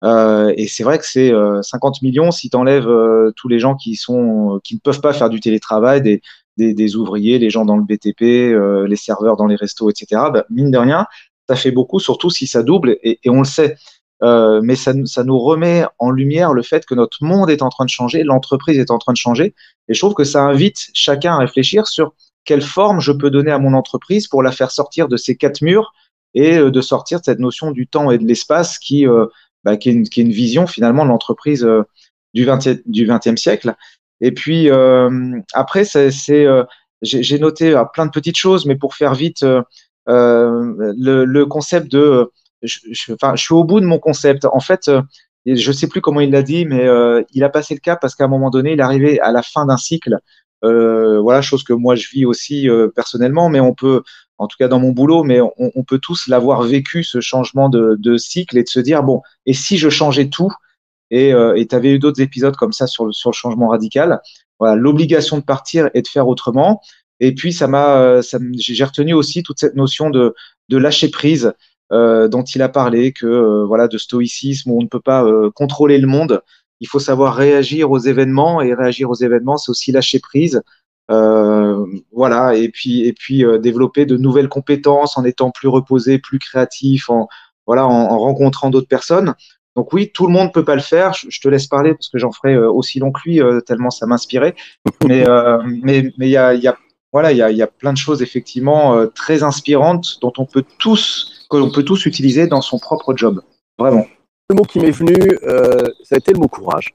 Et 0.02 0.66
c'est 0.68 0.82
vrai 0.82 0.98
que 0.98 1.06
c'est 1.06 1.32
50 1.62 2.02
millions 2.02 2.30
si 2.30 2.48
tu 2.48 2.56
enlèves 2.56 2.88
tous 3.36 3.48
les 3.48 3.58
gens 3.58 3.74
qui 3.76 3.98
ne 4.08 4.78
peuvent 4.78 5.00
pas 5.00 5.12
faire 5.12 5.30
du 5.30 5.40
télétravail, 5.40 6.20
des 6.56 6.96
ouvriers, 6.96 7.38
les 7.38 7.50
gens 7.50 7.64
dans 7.64 7.76
le 7.76 7.84
BTP, 7.84 8.20
les 8.88 8.96
serveurs 8.96 9.36
dans 9.36 9.46
les 9.46 9.56
restos, 9.56 9.90
etc. 9.90 10.22
Bah, 10.32 10.44
mine 10.50 10.70
de 10.70 10.78
rien, 10.78 11.06
ça 11.50 11.56
fait 11.56 11.72
beaucoup, 11.72 11.98
surtout 11.98 12.30
si 12.30 12.46
ça 12.46 12.62
double, 12.62 12.96
et, 13.02 13.18
on 13.26 13.38
le 13.38 13.44
sait. 13.44 13.76
Euh, 14.22 14.60
mais 14.62 14.76
ça, 14.76 14.92
nous 14.94 15.38
remet 15.38 15.84
en 15.98 16.12
lumière 16.12 16.52
le 16.52 16.62
fait 16.62 16.86
que 16.86 16.94
notre 16.94 17.24
monde 17.24 17.50
est 17.50 17.62
en 17.62 17.70
train 17.70 17.84
de 17.84 17.90
changer, 17.90 18.22
l'entreprise 18.22 18.78
est 18.78 18.92
en 18.92 18.98
train 18.98 19.12
de 19.12 19.16
changer, 19.18 19.54
et 19.88 19.94
je 19.94 19.98
trouve 19.98 20.14
que 20.14 20.22
ça 20.22 20.42
invite 20.42 20.90
chacun 20.94 21.34
à 21.34 21.38
réfléchir 21.38 21.88
sur 21.88 22.14
quelle 22.44 22.62
forme 22.62 23.00
je 23.00 23.10
peux 23.10 23.30
donner 23.30 23.50
à 23.50 23.58
mon 23.58 23.74
entreprise 23.74 24.28
pour 24.28 24.44
la 24.44 24.52
faire 24.52 24.70
sortir 24.70 25.08
de 25.08 25.16
ces 25.16 25.36
quatre 25.36 25.60
murs 25.60 25.92
et 26.34 26.56
euh, 26.56 26.70
de 26.70 26.80
sortir 26.80 27.18
de 27.18 27.24
cette 27.24 27.40
notion 27.40 27.72
du 27.72 27.88
temps 27.88 28.12
et 28.12 28.18
de 28.18 28.24
l'espace 28.24 28.78
qui, 28.78 29.08
euh, 29.08 29.26
bah, 29.64 29.76
qui, 29.76 29.88
est 29.88 30.16
une, 30.16 30.30
vision 30.30 30.68
finalement 30.68 31.04
de 31.04 31.08
l'entreprise 31.08 31.68
du 32.32 32.44
20 32.44 32.86
du 32.86 33.08
20e 33.08 33.36
siècle. 33.36 33.74
Et 34.20 34.30
puis 34.32 34.70
après, 35.52 35.84
c'est, 35.84 36.46
j'ai 37.02 37.38
noté 37.40 37.82
plein 37.92 38.06
de 38.06 38.12
petites 38.12 38.36
choses, 38.36 38.66
mais 38.66 38.76
pour 38.76 38.94
faire 38.94 39.14
vite, 39.14 39.44
le, 40.06 41.24
le, 41.24 41.46
concept 41.46 41.90
de, 41.90 42.30
je, 42.62 42.78
je, 42.90 43.14
suis 43.36 43.54
au 43.54 43.64
bout 43.64 43.80
de 43.80 43.86
mon 43.86 43.98
concept. 43.98 44.44
En 44.44 44.60
fait, 44.60 44.88
euh, 44.88 45.02
je 45.46 45.72
sais 45.72 45.88
plus 45.88 46.00
comment 46.00 46.20
il 46.20 46.30
l'a 46.30 46.42
dit, 46.42 46.66
mais 46.66 46.86
euh, 46.86 47.22
il 47.32 47.44
a 47.44 47.48
passé 47.48 47.74
le 47.74 47.80
cap 47.80 48.00
parce 48.00 48.14
qu'à 48.14 48.24
un 48.24 48.28
moment 48.28 48.50
donné, 48.50 48.72
il 48.72 48.80
arrivé 48.80 49.20
à 49.20 49.32
la 49.32 49.42
fin 49.42 49.66
d'un 49.66 49.76
cycle. 49.76 50.18
Euh, 50.62 51.20
voilà, 51.20 51.40
chose 51.40 51.64
que 51.64 51.72
moi 51.72 51.94
je 51.94 52.08
vis 52.10 52.26
aussi 52.26 52.68
euh, 52.68 52.88
personnellement, 52.88 53.48
mais 53.48 53.60
on 53.60 53.72
peut, 53.72 54.02
en 54.36 54.46
tout 54.46 54.56
cas 54.58 54.68
dans 54.68 54.78
mon 54.78 54.90
boulot, 54.90 55.24
mais 55.24 55.40
on, 55.40 55.82
peut 55.84 55.98
tous 55.98 56.26
l'avoir 56.28 56.62
vécu 56.62 57.02
ce 57.02 57.20
changement 57.20 57.70
de, 57.70 57.96
de, 57.98 58.18
cycle 58.18 58.58
et 58.58 58.62
de 58.62 58.68
se 58.68 58.80
dire 58.80 59.02
bon, 59.02 59.22
et 59.46 59.54
si 59.54 59.78
je 59.78 59.88
changeais 59.88 60.28
tout? 60.28 60.52
Et 61.12 61.32
tu 61.68 61.74
avais 61.74 61.90
eu 61.90 61.98
d'autres 61.98 62.20
épisodes 62.20 62.54
comme 62.54 62.72
ça 62.72 62.86
sur 62.86 63.06
le, 63.06 63.12
sur 63.12 63.30
le 63.30 63.34
changement 63.34 63.68
radical. 63.68 64.20
Voilà, 64.60 64.76
l'obligation 64.76 65.38
de 65.38 65.42
partir 65.42 65.90
et 65.94 66.02
de 66.02 66.06
faire 66.06 66.28
autrement. 66.28 66.82
Et 67.20 67.34
puis 67.34 67.52
ça 67.52 67.68
m'a, 67.68 67.98
euh, 67.98 68.22
j'ai 68.56 68.84
retenu 68.84 69.12
aussi 69.12 69.42
toute 69.42 69.60
cette 69.60 69.76
notion 69.76 70.10
de, 70.10 70.34
lâcher 70.70 71.10
prise 71.10 71.52
euh, 71.92 72.28
dont 72.28 72.42
il 72.42 72.62
a 72.62 72.68
parlé, 72.68 73.12
que 73.12 73.26
euh, 73.26 73.64
voilà 73.66 73.88
de 73.88 73.98
stoïcisme 73.98 74.70
où 74.70 74.78
on 74.78 74.82
ne 74.82 74.88
peut 74.88 75.00
pas 75.00 75.24
euh, 75.24 75.50
contrôler 75.50 75.98
le 75.98 76.06
monde. 76.06 76.42
Il 76.80 76.88
faut 76.88 76.98
savoir 76.98 77.34
réagir 77.34 77.90
aux 77.90 77.98
événements 77.98 78.62
et 78.62 78.72
réagir 78.72 79.10
aux 79.10 79.14
événements, 79.14 79.58
c'est 79.58 79.70
aussi 79.70 79.92
lâcher 79.92 80.18
prise. 80.18 80.62
voilà 82.12 82.54
et 82.54 82.68
puis 82.70 83.02
et 83.06 83.12
puis 83.12 83.44
développer 83.60 84.06
de 84.06 84.16
nouvelles 84.16 84.48
compétences 84.48 85.18
en 85.18 85.24
étant 85.24 85.50
plus 85.50 85.68
reposé, 85.68 86.18
plus 86.18 86.38
créatif, 86.38 87.10
en 87.10 87.28
voilà 87.66 87.86
en, 87.86 87.90
en 87.90 88.18
rencontrant 88.18 88.70
d'autres 88.70 88.88
personnes. 88.88 89.34
Donc 89.76 89.92
oui, 89.92 90.10
tout 90.12 90.26
le 90.26 90.32
monde 90.32 90.52
peut 90.52 90.64
pas 90.64 90.74
le 90.74 90.80
faire. 90.80 91.12
Je, 91.12 91.40
te 91.40 91.48
laisse 91.48 91.66
parler 91.66 91.92
parce 91.94 92.08
que 92.08 92.18
j'en 92.18 92.32
ferai 92.32 92.56
aussi 92.56 92.98
long 92.98 93.12
que 93.12 93.20
lui, 93.24 93.40
tellement 93.66 93.90
ça 93.90 94.06
m'inspirait. 94.06 94.54
Mais 95.06 95.24
mais 95.84 96.12
mais 96.18 96.28
il 96.28 96.32
y 96.32 96.36
a, 96.36 96.54
y 96.54 96.68
a 96.68 96.76
voilà, 97.12 97.32
il 97.32 97.38
y 97.38 97.62
a, 97.62 97.66
plein 97.66 97.92
de 97.92 97.98
choses 97.98 98.22
effectivement 98.22 99.06
très 99.08 99.42
inspirantes 99.42 100.18
dont 100.20 100.32
on 100.38 100.44
peut 100.44 100.64
tous 100.78 101.46
que 101.50 101.56
l'on 101.56 101.70
peut 101.70 101.82
tous 101.82 102.06
utiliser 102.06 102.46
dans 102.46 102.62
son 102.62 102.78
propre 102.78 103.16
job. 103.16 103.42
Vraiment. 103.78 104.06
Le 104.48 104.54
mot 104.54 104.62
qui 104.62 104.78
m'est 104.78 104.92
venu, 104.92 105.16
ça 106.04 106.14
a 106.14 106.18
été 106.18 106.32
le 106.32 106.38
mot 106.38 106.46
courage. 106.46 106.94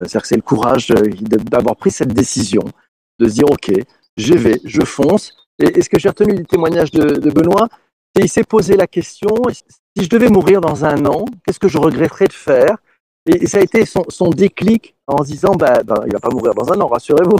C'est-à-dire 0.00 0.22
que 0.22 0.28
c'est 0.28 0.36
le 0.36 0.42
courage 0.42 0.88
d'avoir 0.88 1.76
pris 1.76 1.90
cette 1.90 2.12
décision, 2.12 2.62
de 3.18 3.28
se 3.28 3.34
dire 3.34 3.50
ok, 3.50 3.72
j'y 4.16 4.36
vais, 4.36 4.60
je 4.64 4.82
fonce. 4.82 5.32
Et, 5.58 5.82
ce 5.82 5.88
que 5.88 5.98
j'ai 5.98 6.08
retenu 6.08 6.34
du 6.34 6.44
témoignage 6.44 6.90
de, 6.90 7.30
Benoît, 7.30 7.68
c'est 8.14 8.22
qu'il 8.22 8.30
s'est 8.30 8.44
posé 8.44 8.76
la 8.76 8.86
question 8.86 9.28
si 9.96 10.04
je 10.04 10.08
devais 10.08 10.28
mourir 10.28 10.60
dans 10.60 10.84
un 10.84 11.06
an, 11.06 11.24
qu'est-ce 11.46 11.60
que 11.60 11.68
je 11.68 11.78
regretterais 11.78 12.26
de 12.26 12.32
faire? 12.32 12.76
Et, 13.26 13.46
ça 13.46 13.58
a 13.58 13.60
été 13.60 13.86
son, 13.86 14.04
son, 14.08 14.30
déclic 14.30 14.96
en 15.06 15.18
se 15.18 15.30
disant 15.30 15.54
bah, 15.54 15.82
bah, 15.84 16.02
il 16.06 16.12
va 16.12 16.20
pas 16.20 16.30
mourir 16.30 16.54
dans 16.54 16.72
un 16.72 16.80
an, 16.80 16.88
rassurez-vous. 16.88 17.38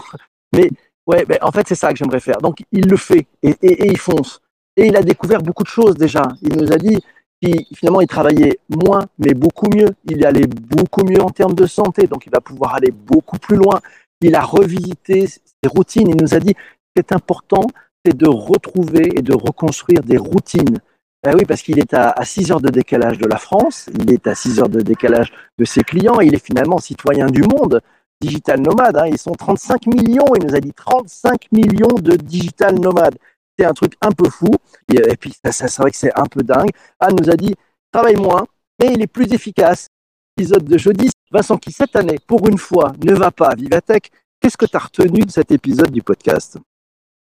Mais 0.55 0.71
ouais, 1.07 1.25
ben, 1.25 1.39
en 1.43 1.53
fait, 1.53 1.67
c'est 1.69 1.75
ça 1.75 1.93
que 1.93 1.99
j'aimerais 1.99 2.21
faire. 2.21 2.39
Donc, 2.39 2.59
il 2.73 2.87
le 2.87 2.97
fait 2.97 3.27
et, 3.43 3.57
et, 3.63 3.87
il 3.87 3.99
fonce. 3.99 4.41
Et 4.77 4.87
il 4.87 4.97
a 4.97 5.03
découvert 5.03 5.43
beaucoup 5.43 5.63
de 5.63 5.69
choses 5.69 5.95
déjà. 5.95 6.23
Il 6.43 6.57
nous 6.57 6.73
a 6.73 6.77
dit 6.77 6.99
qu'il 7.41 7.65
finalement, 7.75 8.01
il 8.01 8.07
travaillait 8.07 8.59
moins, 8.69 9.05
mais 9.19 9.35
beaucoup 9.35 9.69
mieux. 9.69 9.91
Il 10.07 10.25
allait 10.27 10.47
beaucoup 10.47 11.05
mieux 11.05 11.21
en 11.21 11.31
termes 11.31 11.55
de 11.55 11.67
santé, 11.67 12.07
donc 12.07 12.27
il 12.27 12.31
va 12.31 12.41
pouvoir 12.41 12.75
aller 12.75 12.91
beaucoup 12.91 13.39
plus 13.39 13.57
loin. 13.57 13.81
Il 14.21 14.35
a 14.35 14.43
revisité 14.43 15.27
ses 15.27 15.69
routines. 15.69 16.09
Il 16.09 16.21
nous 16.21 16.35
a 16.35 16.41
dit 16.41 16.55
ce 16.97 17.03
qui 17.03 17.15
important, 17.15 17.67
c'est 18.05 18.17
de 18.17 18.29
retrouver 18.29 19.11
et 19.17 19.23
de 19.23 19.35
reconstruire 19.35 20.03
des 20.03 20.17
routines. 20.17 20.79
Ben 21.23 21.35
oui, 21.35 21.45
parce 21.47 21.63
qu'il 21.63 21.79
est 21.79 21.95
à, 21.95 22.11
à 22.11 22.25
6 22.25 22.53
heures 22.53 22.61
de 22.61 22.69
décalage 22.69 23.17
de 23.17 23.27
la 23.27 23.39
France, 23.39 23.89
il 23.99 24.13
est 24.13 24.27
à 24.27 24.35
6 24.35 24.61
heures 24.61 24.69
de 24.69 24.83
décalage 24.83 25.33
de 25.59 25.65
ses 25.65 25.81
clients, 25.81 26.21
il 26.21 26.35
est 26.35 26.45
finalement 26.45 26.79
citoyen 26.79 27.27
du 27.27 27.43
monde, 27.43 27.81
digital 28.25 28.61
nomade. 28.61 28.97
Hein. 28.97 29.07
Ils 29.07 29.19
sont 29.19 29.33
35 29.33 29.87
millions, 29.87 30.27
il 30.37 30.47
nous 30.47 30.55
a 30.55 30.61
dit 30.61 30.73
35 30.73 31.53
millions 31.53 31.95
de 32.01 32.17
digital 32.17 32.79
nomades. 32.79 33.17
C'est 33.59 33.67
un 33.67 33.73
truc 33.73 33.95
un 34.01 34.11
peu 34.11 34.29
fou, 34.29 34.51
et, 34.93 35.13
et 35.13 35.17
puis 35.17 35.33
ça, 35.45 35.53
ça 35.53 35.69
c'est 35.69 35.83
vrai 35.83 35.91
que 35.91 35.97
c'est 35.97 36.13
un 36.19 36.27
peu 36.27 36.43
dingue. 36.43 36.71
Anne 36.99 37.17
nous 37.21 37.31
a 37.31 37.37
dit, 37.37 37.55
travaille 37.93 38.17
moins, 38.17 38.45
mais 38.81 38.93
il 38.93 39.03
est 39.03 39.07
plus 39.07 39.33
efficace. 39.33 39.89
Épisode 40.37 40.65
de 40.65 40.79
jeudi, 40.79 41.11
Vincent 41.31 41.57
qui 41.59 41.71
cette 41.71 41.95
année, 41.95 42.19
pour 42.27 42.49
une 42.49 42.59
fois, 42.59 42.93
ne 43.05 43.13
va 43.13 43.31
pas 43.31 43.49
à 43.49 43.55
Vivatech. 43.55 44.11
Qu'est-ce 44.41 44.57
que 44.57 44.67
tu 44.67 44.77
as 44.77 44.81
retenu 44.81 45.21
de 45.21 45.31
cet 45.31 45.53
épisode 45.53 45.91
du 45.91 46.03
podcast? 46.03 46.59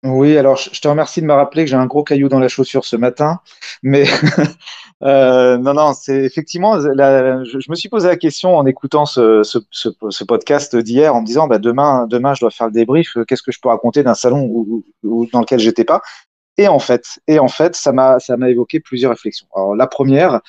Oui, 0.06 0.38
alors 0.38 0.56
je 0.56 0.80
te 0.80 0.88
remercie 0.88 1.22
de 1.22 1.26
me 1.26 1.34
rappeler 1.34 1.64
que 1.64 1.70
j'ai 1.72 1.76
un 1.76 1.88
gros 1.88 2.04
caillou 2.04 2.30
dans 2.30 2.40
la 2.40 2.48
chaussure 2.48 2.86
ce 2.86 2.96
matin, 2.96 3.40
mais 3.82 4.06
euh, 5.04 5.58
non, 5.58 5.74
non, 5.74 5.94
c'est 5.94 6.24
effectivement, 6.24 6.80
je, 6.80 7.70
me 7.70 7.76
suis 7.76 7.90
posé 7.90 8.08
la 8.08 8.16
question 8.16 8.56
en 8.56 8.66
écoutant 8.68 9.06
ce, 9.06 10.24
podcast 10.24 10.76
d'hier 10.76 11.16
en 11.16 11.22
me 11.22 11.26
disant, 11.26 11.48
bah, 11.48 11.58
demain, 11.58 12.06
demain, 12.08 12.36
je 12.36 12.42
dois 12.42 12.52
faire 12.52 12.68
le 12.68 12.74
débrief. 12.74 13.18
Qu'est-ce 13.28 13.42
que 13.42 13.52
je 13.52 13.60
peux 13.60 13.70
raconter 13.70 14.04
d'un 14.04 14.14
salon 14.14 14.48
où, 15.04 15.28
dans 15.34 15.42
lequel 15.42 15.60
j'étais 15.60 15.86
pas? 15.86 16.02
Et 16.58 16.68
en 16.68 16.80
fait, 16.80 17.20
et 17.28 17.40
en 17.40 17.48
fait, 17.48 17.76
ça 17.76 17.92
m'a, 17.92 18.18
évoqué 18.48 18.80
plusieurs 18.80 19.12
réflexions. 19.12 19.48
Alors 19.56 19.76
la 19.76 19.88
première, 19.88 20.42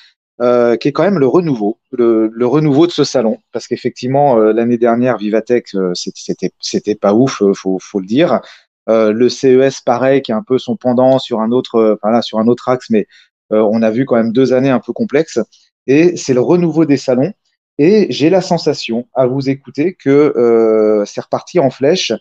euh, 0.43 0.77
qui 0.77 0.89
est 0.89 0.93
quand 0.93 1.03
même 1.03 1.19
le 1.19 1.27
renouveau, 1.27 1.79
le, 1.93 2.31
renouveau 2.47 2.87
de 2.87 2.93
ce 2.93 3.05
salon, 3.05 3.39
parce 3.53 3.67
qu'effectivement, 3.67 4.39
euh, 4.39 4.53
l'année 4.53 4.77
dernière, 4.77 5.17
Vivatech, 5.17 5.75
euh, 5.75 5.93
c'était, 5.95 6.51
c'était 6.61 6.95
pas 6.95 7.15
ouf, 7.15 7.43
faut, 7.55 7.79
faut 7.81 8.01
le 8.01 8.07
dire. 8.07 8.41
Euh, 8.89 9.13
le 9.13 9.29
CES, 9.29 9.81
pareil, 9.81 10.23
qui 10.23 10.31
est 10.31 10.35
un 10.35 10.43
peu 10.43 10.59
son 10.59 10.77
pendant 10.77 11.19
sur 11.19 11.41
un 11.41 11.51
autre, 11.51 11.77
euh, 11.77 11.95
enfin 11.95 12.13
là, 12.13 12.23
sur 12.23 12.39
un 12.39 12.47
autre 12.47 12.69
axe, 12.69 12.89
mais 12.91 13.07
euh, 13.53 13.67
on 13.71 13.83
a 13.83 13.91
vu 13.91 14.05
quand 14.05 14.17
même 14.17 14.33
deux 14.33 14.53
années 14.53 14.71
un 14.71 14.81
peu 14.81 14.93
complexes. 14.93 15.41
Et 15.87 16.17
c'est 16.17 16.35
le 16.35 16.41
renouveau 16.41 16.85
des 16.85 16.97
salons. 16.97 17.33
Et 17.79 18.07
j'ai 18.11 18.31
la 18.31 18.41
sensation, 18.41 19.07
à 19.15 19.27
vous 19.27 19.51
écouter, 19.51 19.95
que 19.95 21.05
c'est 21.07 21.21
reparti 21.21 21.59
en 21.59 21.69
flèche 21.71 22.13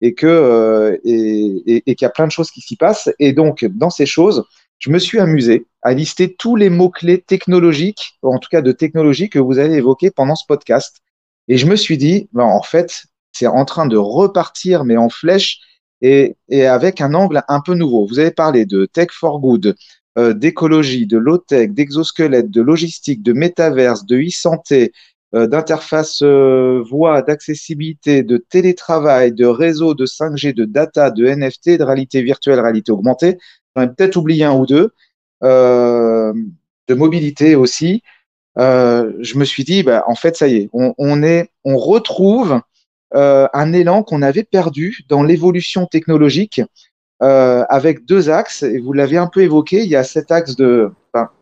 et 0.00 0.12
que 0.14 1.00
et, 1.04 1.82
qu'il 1.82 2.02
y 2.02 2.04
a 2.04 2.10
plein 2.10 2.26
de 2.26 2.32
choses 2.32 2.50
qui 2.50 2.60
s'y 2.60 2.76
passent. 2.76 3.10
Et 3.20 3.32
donc, 3.32 3.64
dans 3.64 3.90
ces 3.90 4.06
choses, 4.06 4.44
je 4.80 4.90
me 4.90 4.98
suis 4.98 5.20
amusé 5.20 5.66
à 5.82 5.94
lister 5.94 6.34
tous 6.34 6.56
les 6.56 6.68
mots-clés 6.68 7.20
technologiques, 7.20 8.18
en 8.22 8.38
tout 8.38 8.48
cas 8.50 8.60
de 8.60 8.72
technologie 8.72 9.30
que 9.30 9.38
vous 9.38 9.58
avez 9.58 9.74
évoqués 9.76 10.10
pendant 10.10 10.34
ce 10.34 10.44
podcast. 10.46 11.00
Et 11.46 11.58
je 11.58 11.66
me 11.66 11.76
suis 11.76 11.96
dit, 11.96 12.28
ben, 12.32 12.44
en 12.44 12.62
fait, 12.62 13.04
c'est 13.32 13.46
en 13.46 13.64
train 13.64 13.86
de 13.86 13.96
repartir, 13.96 14.84
mais 14.84 14.96
en 14.96 15.08
flèche, 15.08 15.60
et, 16.04 16.66
avec 16.66 17.00
un 17.00 17.14
angle 17.14 17.42
un 17.48 17.60
peu 17.60 17.74
nouveau. 17.74 18.06
Vous 18.06 18.18
avez 18.18 18.30
parlé 18.30 18.66
de 18.66 18.84
tech 18.86 19.08
for 19.10 19.40
good, 19.40 19.74
euh, 20.18 20.34
d'écologie, 20.34 21.06
de 21.06 21.18
low-tech, 21.18 21.70
d'exosquelette, 21.70 22.50
de 22.50 22.62
logistique, 22.62 23.22
de 23.22 23.32
métaverse, 23.32 24.04
de 24.04 24.18
e-santé, 24.18 24.92
euh, 25.34 25.46
d'interface 25.46 26.20
euh, 26.22 26.82
voix, 26.88 27.22
d'accessibilité, 27.22 28.22
de 28.22 28.36
télétravail, 28.36 29.32
de 29.32 29.46
réseau, 29.46 29.94
de 29.94 30.04
5G, 30.06 30.52
de 30.52 30.64
data, 30.66 31.10
de 31.10 31.26
NFT, 31.26 31.78
de 31.78 31.84
réalité 31.84 32.22
virtuelle, 32.22 32.60
réalité 32.60 32.92
augmentée. 32.92 33.38
J'en 33.74 33.82
ai 33.82 33.88
peut-être 33.88 34.16
oublié 34.16 34.44
un 34.44 34.54
ou 34.54 34.66
deux. 34.66 34.92
de 35.42 36.94
mobilité 36.94 37.54
aussi. 37.56 38.02
je 38.56 39.38
me 39.38 39.44
suis 39.44 39.64
dit, 39.64 39.82
bah, 39.82 40.04
en 40.06 40.14
fait, 40.14 40.36
ça 40.36 40.48
y 40.48 40.56
est, 40.56 40.70
on 40.72 41.76
retrouve 41.78 42.60
euh, 43.14 43.46
un 43.52 43.72
élan 43.72 44.02
qu'on 44.02 44.22
avait 44.22 44.42
perdu 44.42 45.04
dans 45.08 45.22
l'évolution 45.22 45.86
technologique 45.86 46.60
euh, 47.22 47.64
avec 47.68 48.04
deux 48.06 48.28
axes. 48.28 48.64
Et 48.64 48.78
vous 48.78 48.92
l'avez 48.92 49.16
un 49.16 49.28
peu 49.28 49.42
évoqué. 49.42 49.82
Il 49.82 49.88
y 49.88 49.96
a 49.96 50.02
cet 50.02 50.32
axe 50.32 50.56
de, 50.56 50.90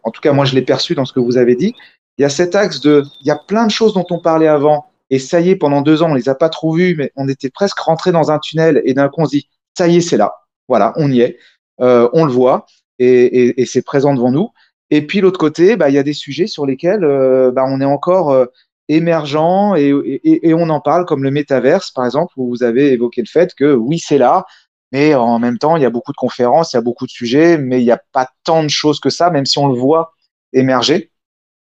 en 0.02 0.11
tout 0.11 0.20
cas 0.20 0.32
moi 0.32 0.44
je 0.44 0.54
l'ai 0.54 0.62
perçu 0.62 0.94
dans 0.94 1.06
ce 1.06 1.12
que 1.12 1.20
vous 1.20 1.38
avez 1.38 1.56
dit. 1.56 1.74
Il 2.18 2.22
y 2.22 2.24
a 2.24 2.28
cet 2.28 2.54
axe 2.54 2.80
de, 2.80 3.04
il 3.22 3.26
y 3.26 3.30
a 3.30 3.37
plein 3.37 3.66
de 3.66 3.70
choses 3.70 3.94
dont 3.94 4.06
on 4.11 4.20
parlait 4.20 4.48
avant. 4.48 4.87
Et 5.08 5.18
ça 5.18 5.40
y 5.40 5.50
est, 5.50 5.56
pendant 5.56 5.80
deux 5.80 6.02
ans, 6.02 6.11
on 6.11 6.14
les 6.14 6.28
a 6.28 6.35
pas 6.35 6.48
trop 6.48 6.74
vues, 6.74 6.94
mais 6.96 7.11
on 7.16 7.28
était 7.28 7.50
presque 7.50 7.78
rentré 7.78 8.12
dans 8.12 8.30
un 8.30 8.38
tunnel. 8.38 8.82
Et 8.85 8.94
d'un 8.94 9.08
coup, 9.08 9.22
on 9.22 9.24
se 9.26 9.30
dit, 9.30 9.48
ça 9.76 9.88
y 9.88 9.96
est, 9.96 10.00
c'est 10.00 10.16
là. 10.16 10.35
Voilà, 10.68 10.92
on 10.96 11.11
y 11.11 11.20
est. 11.20 11.38
Euh, 11.80 12.08
on 12.12 12.24
le 12.24 12.32
voit 12.32 12.66
et, 12.98 13.64
c'est 13.66 13.82
présent 13.82 14.14
devant 14.14 14.30
nous. 14.30 14.50
Et 14.90 15.06
puis 15.06 15.20
l'autre 15.20 15.38
côté, 15.38 15.76
bah, 15.76 15.88
il 15.88 15.94
y 15.94 15.98
a 15.98 16.02
des 16.02 16.12
sujets 16.12 16.46
sur 16.46 16.66
lesquels 16.66 17.00
bah, 17.00 17.64
on 17.66 17.80
est 17.80 17.87
encore 17.87 18.46
émergent 18.94 19.74
et, 19.76 20.55
on 20.55 20.68
en 20.70 20.81
parle 20.81 21.05
comme 21.05 21.22
le 21.22 21.31
métaverse, 21.31 21.90
par 21.90 22.05
exemple, 22.05 22.33
où 22.37 22.48
vous 22.48 22.62
avez 22.62 22.92
évoqué 22.92 23.22
le 23.22 23.26
fait 23.26 23.55
que 23.55 23.74
oui, 23.74 23.98
c'est 23.98 24.18
là, 24.18 24.44
mais 24.92 25.14
en 25.14 25.38
même 25.38 25.59
temps, 25.59 25.76
il 25.76 25.83
y 25.83 25.87
a 25.87 25.90
beaucoup 25.90 26.12
de 26.12 26.16
conférences, 26.16 26.72
il 26.72 26.76
y 26.76 26.78
a 26.78 26.83
beaucoup 26.83 27.07
de 27.07 27.11
sujets, 27.11 27.59
mais 27.59 27.81
il 27.81 27.85
n'y 27.85 27.90
a 27.90 28.00
pas 28.12 28.28
tant 28.44 28.62
de 28.62 28.68
choses 28.68 29.00
que 29.00 29.11
ça, 29.11 29.31
même 29.31 29.46
si 29.46 29.59
on 29.59 29.68
le 29.68 29.74
voit 29.74 30.12
émerger. 30.52 31.11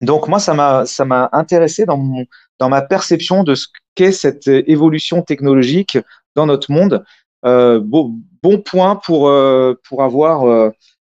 Donc 0.01 0.27
moi, 0.27 0.39
ça 0.39 0.53
m'a 0.53 1.29
intéressé 1.31 1.85
dans 1.85 2.25
dans 2.59 2.69
ma 2.69 2.81
perception 2.81 3.43
de 3.43 3.55
ce 3.55 3.67
qu'est 3.95 4.11
cette 4.11 4.47
évolution 4.47 5.21
technologique 5.21 5.97
dans 6.35 6.45
notre 6.45 6.71
monde. 6.71 7.03
Euh, 7.45 7.79
bon, 7.79 8.15
bon 8.41 8.59
point 8.59 8.95
pour 8.95 9.29
euh, 9.29 9.73
pour 9.87 10.03
avoir 10.03 10.71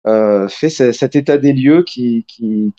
euh, 0.08 0.48
fait 0.50 0.70
cet 0.70 1.16
état 1.16 1.38
des 1.38 1.54
lieux 1.54 1.84
qui 1.84 2.26
qui, 2.28 2.74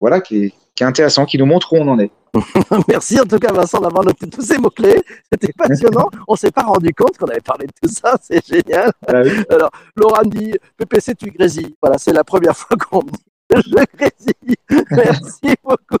voilà 0.00 0.20
qui 0.20 0.52
qui 0.80 0.84
est 0.84 0.86
intéressant, 0.86 1.26
qui 1.26 1.36
nous 1.36 1.44
montre 1.44 1.74
où 1.74 1.76
on 1.76 1.88
en 1.88 1.98
est. 1.98 2.10
Merci 2.88 3.20
en 3.20 3.24
tout 3.24 3.38
cas 3.38 3.52
Vincent 3.52 3.82
d'avoir 3.82 4.02
noté 4.02 4.26
tous 4.30 4.40
ces 4.40 4.56
mots-clés. 4.56 5.02
C'était 5.30 5.52
passionnant. 5.58 6.08
On 6.26 6.36
s'est 6.36 6.50
pas 6.50 6.62
rendu 6.62 6.94
compte 6.94 7.18
qu'on 7.18 7.26
avait 7.26 7.42
parlé 7.42 7.66
de 7.66 7.72
tout 7.82 7.94
ça. 7.94 8.16
C'est 8.22 8.42
génial. 8.46 8.90
Ah 9.06 9.20
Alors, 9.50 9.70
Laura 9.94 10.22
me 10.24 10.30
dit 10.30 10.54
PPC, 10.78 11.16
tu 11.16 11.30
grésilles. 11.32 11.74
Voilà, 11.82 11.98
c'est 11.98 12.14
la 12.14 12.24
première 12.24 12.56
fois 12.56 12.78
qu'on 12.78 13.04
me 13.04 13.10
dit 13.10 13.24
je 13.54 13.84
grésille. 13.94 14.56
Merci 14.90 15.54
beaucoup. 15.62 15.98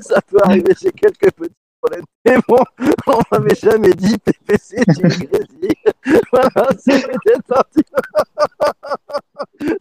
Ça 0.00 0.20
peut 0.22 0.38
arriver 0.42 0.74
chez 0.74 0.90
quelques 0.90 1.30
petits 1.30 1.54
problèmes. 1.80 2.04
Mais 2.24 2.38
bon, 2.48 2.64
on 3.06 3.20
m'avait 3.30 3.54
jamais 3.54 3.94
dit 3.94 4.18
PPC, 4.18 4.82
tu 4.92 5.02
grésilles. 5.02 6.18
Voilà, 6.32 6.68
c'est 6.80 7.06
détendu. 7.24 7.84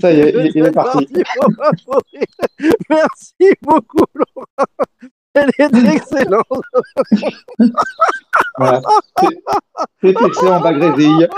Ça 0.01 0.11
y 0.11 0.19
est, 0.19 0.51
il, 0.55 0.65
est 0.65 0.71
parti. 0.71 1.07
Merci 2.89 3.55
beaucoup, 3.61 4.03
Laura. 4.15 4.65
Elle 5.33 5.49
est 5.57 5.95
excellente. 5.95 6.45
voilà. 8.57 8.81
C'est 10.01 10.09
excellent, 10.09 10.59
Bagrésille. 10.59 11.29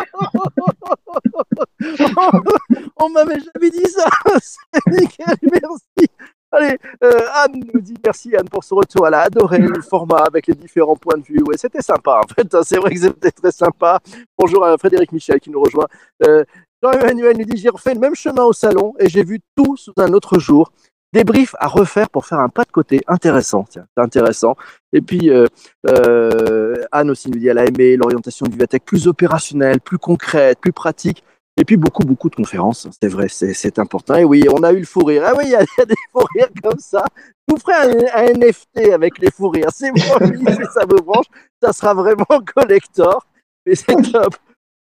On 2.98 3.10
m'avait 3.10 3.40
jamais 3.40 3.70
dit 3.70 3.86
ça. 3.86 4.06
C'est 4.40 4.88
nickel, 4.88 5.38
merci. 5.52 6.10
Allez, 6.56 6.78
euh, 7.04 7.20
Anne 7.34 7.64
nous 7.74 7.82
dit 7.82 7.96
merci 8.06 8.36
Anne 8.36 8.48
pour 8.48 8.64
ce 8.64 8.76
retour. 8.76 9.08
Elle 9.08 9.16
a 9.16 9.22
adoré 9.22 9.58
le 9.58 9.82
format 9.82 10.24
avec 10.28 10.46
les 10.46 10.54
différents 10.54 10.96
points 10.96 11.18
de 11.18 11.24
vue. 11.24 11.42
Ouais, 11.48 11.58
c'était 11.58 11.82
sympa 11.82 12.22
en 12.24 12.28
fait. 12.28 12.64
C'est 12.64 12.78
vrai 12.78 12.94
que 12.94 13.00
c'était 13.00 13.32
très 13.32 13.52
sympa. 13.52 14.00
Bonjour 14.38 14.64
à 14.64 14.78
Frédéric 14.78 15.12
Michel 15.12 15.40
qui 15.40 15.50
nous 15.50 15.62
rejoint. 15.62 15.88
Euh, 16.28 16.44
Jean-Emmanuel 16.84 17.38
nous 17.38 17.46
dit 17.46 17.58
j'ai 17.58 17.70
refait 17.70 17.94
le 17.94 18.00
même 18.02 18.16
chemin 18.16 18.44
au 18.44 18.52
salon 18.52 18.94
et 19.00 19.08
j'ai 19.08 19.24
vu 19.24 19.40
tout 19.56 19.78
sous 19.78 19.94
un 19.98 20.12
autre 20.12 20.38
jour 20.38 20.72
débrief 21.14 21.56
à 21.60 21.68
refaire 21.68 22.10
pour 22.10 22.26
faire 22.26 22.40
un 22.40 22.50
pas 22.50 22.66
de 22.66 22.72
côté 22.72 23.02
intéressant. 23.08 23.66
Tiens, 23.70 23.86
c'est 23.96 24.04
intéressant. 24.04 24.56
Et 24.92 25.00
puis 25.00 25.30
euh, 25.30 25.46
euh, 25.88 26.76
Anne 26.92 27.12
aussi 27.12 27.30
nous 27.30 27.40
dit 27.40 27.48
elle 27.48 27.60
a 27.60 27.66
aimé 27.66 27.96
l'orientation 27.96 28.46
du 28.48 28.54
Vivatech 28.54 28.84
plus 28.84 29.08
opérationnelle, 29.08 29.80
plus 29.80 29.98
concrète, 29.98 30.60
plus 30.60 30.74
pratique. 30.74 31.24
Et 31.56 31.66
puis 31.66 31.78
beaucoup, 31.78 32.04
beaucoup 32.04 32.32
de 32.32 32.36
conférences, 32.36 32.88
c'est 33.00 33.08
vrai, 33.08 33.28
c'est 33.30 33.78
important. 33.78 34.16
Et 34.16 34.24
oui, 34.24 34.44
on 34.52 34.64
a 34.64 34.74
eu 34.74 34.80
le 34.80 34.86
fou 34.86 35.04
rire. 35.06 35.22
Ah 35.24 35.34
oui, 35.38 35.44
il 35.46 35.52
y, 35.52 35.56
a 35.56 35.86
des 35.86 35.96
fous 36.12 36.26
rires 36.34 36.50
comme 36.64 36.80
ça. 36.80 37.06
Je 37.48 37.54
vous 37.54 37.60
ferai 37.60 38.10
un, 38.12 38.34
NFT 38.34 38.92
avec 38.92 39.20
les 39.20 39.30
fous 39.30 39.50
rires. 39.50 39.70
C'est 39.72 39.92
promis, 39.92 40.44
si 40.48 40.74
ça 40.74 40.84
vous 40.90 41.04
branche, 41.04 41.28
ça 41.62 41.72
sera 41.72 41.94
vraiment 41.94 42.26
collector. 42.56 43.24
Mais 43.68 43.76
c'est 43.76 44.12
top. 44.12 44.36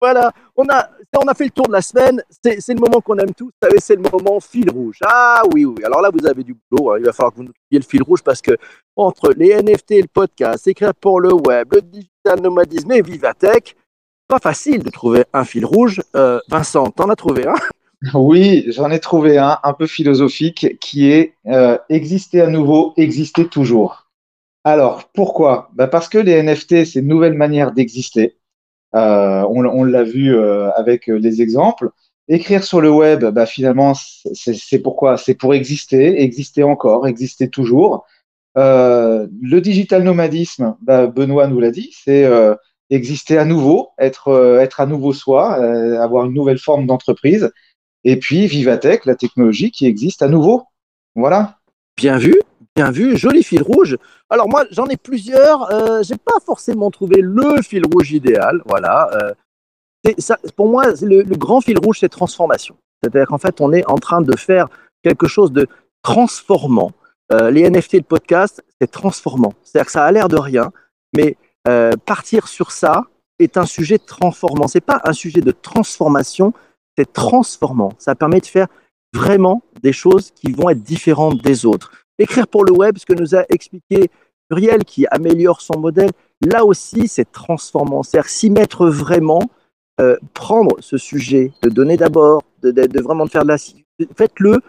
Voilà, 0.01 0.31
on 0.55 0.65
a, 0.67 1.33
fait 1.33 1.45
le 1.45 1.49
tour 1.51 1.67
de 1.67 1.71
la 1.71 1.81
semaine. 1.81 2.21
C'est 2.29 2.73
le 2.73 2.79
moment 2.79 3.01
qu'on 3.01 3.17
aime 3.17 3.33
tous. 3.33 3.51
C'est 3.79 3.95
le 3.95 4.03
moment 4.09 4.39
fil 4.39 4.69
rouge. 4.69 4.99
Ah 5.03 5.41
oui, 5.53 5.65
oui. 5.65 5.83
Alors 5.83 6.01
là, 6.01 6.09
vous 6.13 6.25
avez 6.27 6.43
du 6.43 6.55
boulot. 6.69 6.91
Hein. 6.91 6.97
Il 6.99 7.05
va 7.05 7.13
falloir 7.13 7.31
que 7.31 7.37
vous 7.37 7.43
nous 7.43 7.51
le 7.71 7.81
fil 7.81 8.03
rouge 8.03 8.21
parce 8.23 8.41
que 8.41 8.51
entre 8.95 9.33
les 9.35 9.55
NFT 9.61 9.91
et 9.91 10.01
le 10.01 10.07
podcast, 10.07 10.67
écrire 10.67 10.93
pour 10.93 11.19
le 11.19 11.33
web, 11.33 11.73
le 11.73 11.81
digital 11.81 12.41
nomadisme 12.41 12.91
et 12.91 13.01
Vivatech, 13.01 13.75
pas 14.27 14.39
facile 14.39 14.83
de 14.83 14.89
trouver 14.89 15.25
un 15.33 15.45
fil 15.45 15.65
rouge. 15.65 16.01
Euh, 16.15 16.39
Vincent, 16.49 16.89
t'en 16.91 17.09
as 17.09 17.15
trouvé 17.15 17.47
un? 17.47 17.55
Oui, 18.13 18.65
j'en 18.67 18.91
ai 18.91 18.99
trouvé 18.99 19.39
un 19.39 19.57
un 19.63 19.73
peu 19.73 19.87
philosophique 19.87 20.77
qui 20.79 21.09
est 21.09 21.33
euh, 21.47 21.77
exister 21.89 22.41
à 22.41 22.47
nouveau, 22.47 22.93
exister 22.97 23.47
toujours. 23.47 24.05
Alors, 24.63 25.09
pourquoi? 25.13 25.69
Bah 25.73 25.87
Parce 25.87 26.09
que 26.09 26.17
les 26.17 26.41
NFT, 26.43 26.85
c'est 26.85 26.99
une 26.99 27.07
nouvelle 27.07 27.33
manière 27.33 27.71
d'exister. 27.71 28.37
Euh, 28.95 29.43
on, 29.49 29.83
l'a 29.83 30.03
vu 30.03 30.35
euh, 30.35 30.71
avec 30.71 31.07
les 31.07 31.41
exemples. 31.41 31.89
Écrire 32.27 32.63
sur 32.63 32.81
le 32.81 32.89
web, 32.89 33.25
bah, 33.25 33.45
finalement, 33.45 33.93
c'est 33.93 34.79
pourquoi? 34.79 35.17
C'est 35.17 35.35
pour 35.35 35.53
exister, 35.53 36.21
exister 36.23 36.63
encore, 36.63 37.07
exister 37.07 37.49
toujours. 37.49 38.05
Euh, 38.57 39.27
le 39.41 39.59
digital 39.59 40.03
nomadisme, 40.03 40.75
bah, 40.81 41.07
Benoît 41.07 41.47
nous 41.47 41.59
l'a 41.59 41.71
dit, 41.71 41.93
c'est 42.03 42.27
exister 42.89 43.37
à 43.37 43.45
nouveau, 43.45 43.89
être, 43.99 44.59
être 44.61 44.79
à 44.79 44.85
nouveau 44.85 45.13
soi, 45.13 45.55
avoir 46.01 46.25
une 46.25 46.33
nouvelle 46.33 46.59
forme 46.59 46.87
d'entreprise. 46.87 47.51
Et 48.05 48.17
puis 48.17 48.47
Vivatech, 48.47 49.05
la 49.05 49.15
technologie 49.15 49.71
qui 49.71 49.85
existe 49.85 50.21
à 50.21 50.27
nouveau. 50.27 50.63
Voilà. 51.15 51.57
Bien 51.97 52.17
vu, 52.17 52.39
bien 52.75 52.91
vu, 52.91 53.17
joli 53.17 53.43
fil 53.43 53.63
rouge. 53.63 53.97
Alors 54.29 54.49
moi, 54.49 54.65
j'en 54.71 54.87
ai 54.87 54.97
plusieurs. 54.97 55.71
Euh, 55.71 56.03
j'ai 56.03 56.17
pas 56.17 56.39
forcément 56.45 56.91
trouvé 56.91 57.21
le 57.21 57.61
fil 57.61 57.83
rouge 57.85 58.11
idéal. 58.11 58.61
Voilà. 58.65 59.09
Euh, 59.13 59.33
pour 60.55 60.67
moi, 60.67 60.85
le, 61.01 61.23
grand 61.35 61.61
fil 61.61 61.79
rouge, 61.79 61.99
c'est 61.99 62.09
transformation. 62.09 62.75
C'est-à-dire 63.01 63.27
qu'en 63.27 63.37
fait, 63.37 63.61
on 63.61 63.71
est 63.73 63.85
en 63.89 63.97
train 63.97 64.21
de 64.21 64.35
faire 64.35 64.67
quelque 65.03 65.27
chose 65.27 65.51
de 65.51 65.67
transformant. 66.03 66.91
Euh, 67.31 67.49
les 67.49 67.69
NFT, 67.69 67.93
le 67.93 68.01
podcast, 68.01 68.63
c'est 68.79 68.91
transformant. 68.91 69.53
C'est-à-dire 69.63 69.85
que 69.87 69.91
ça 69.91 70.05
a 70.05 70.11
l'air 70.11 70.27
de 70.27 70.37
rien, 70.37 70.71
mais 71.15 71.37
euh, 71.67 71.93
partir 72.05 72.47
sur 72.47 72.71
ça 72.71 73.05
est 73.39 73.57
un 73.57 73.65
sujet 73.65 73.97
transformant. 73.97 74.67
C'est 74.67 74.81
pas 74.81 75.01
un 75.03 75.13
sujet 75.13 75.41
de 75.41 75.51
transformation, 75.51 76.53
c'est 76.97 77.11
transformant. 77.11 77.93
Ça 77.97 78.15
permet 78.15 78.39
de 78.39 78.45
faire 78.45 78.67
vraiment 79.13 79.63
des 79.81 79.93
choses 79.93 80.31
qui 80.31 80.51
vont 80.51 80.69
être 80.69 80.83
différentes 80.83 81.41
des 81.41 81.65
autres. 81.65 81.91
Écrire 82.17 82.47
pour 82.47 82.63
le 82.65 82.71
web, 82.71 82.97
ce 82.97 83.05
que 83.05 83.13
nous 83.13 83.35
a 83.35 83.43
expliqué 83.49 84.09
Muriel, 84.49 84.83
qui 84.83 85.05
améliore 85.09 85.61
son 85.61 85.79
modèle, 85.79 86.11
là 86.41 86.65
aussi, 86.65 87.07
c'est 87.07 87.31
transformant. 87.31 88.03
C'est-à-dire 88.03 88.29
s'y 88.29 88.49
mettre 88.49 88.87
vraiment, 88.87 89.41
euh, 89.99 90.17
prendre 90.33 90.75
ce 90.79 90.97
sujet, 90.97 91.51
de 91.63 91.69
donner 91.69 91.97
d'abord, 91.97 92.43
de, 92.61 93.01
vraiment 93.01 93.25
de 93.25 93.31
faire 93.31 93.43
de 93.43 93.49
la... 93.49 93.57
Faites-le, 94.15 94.59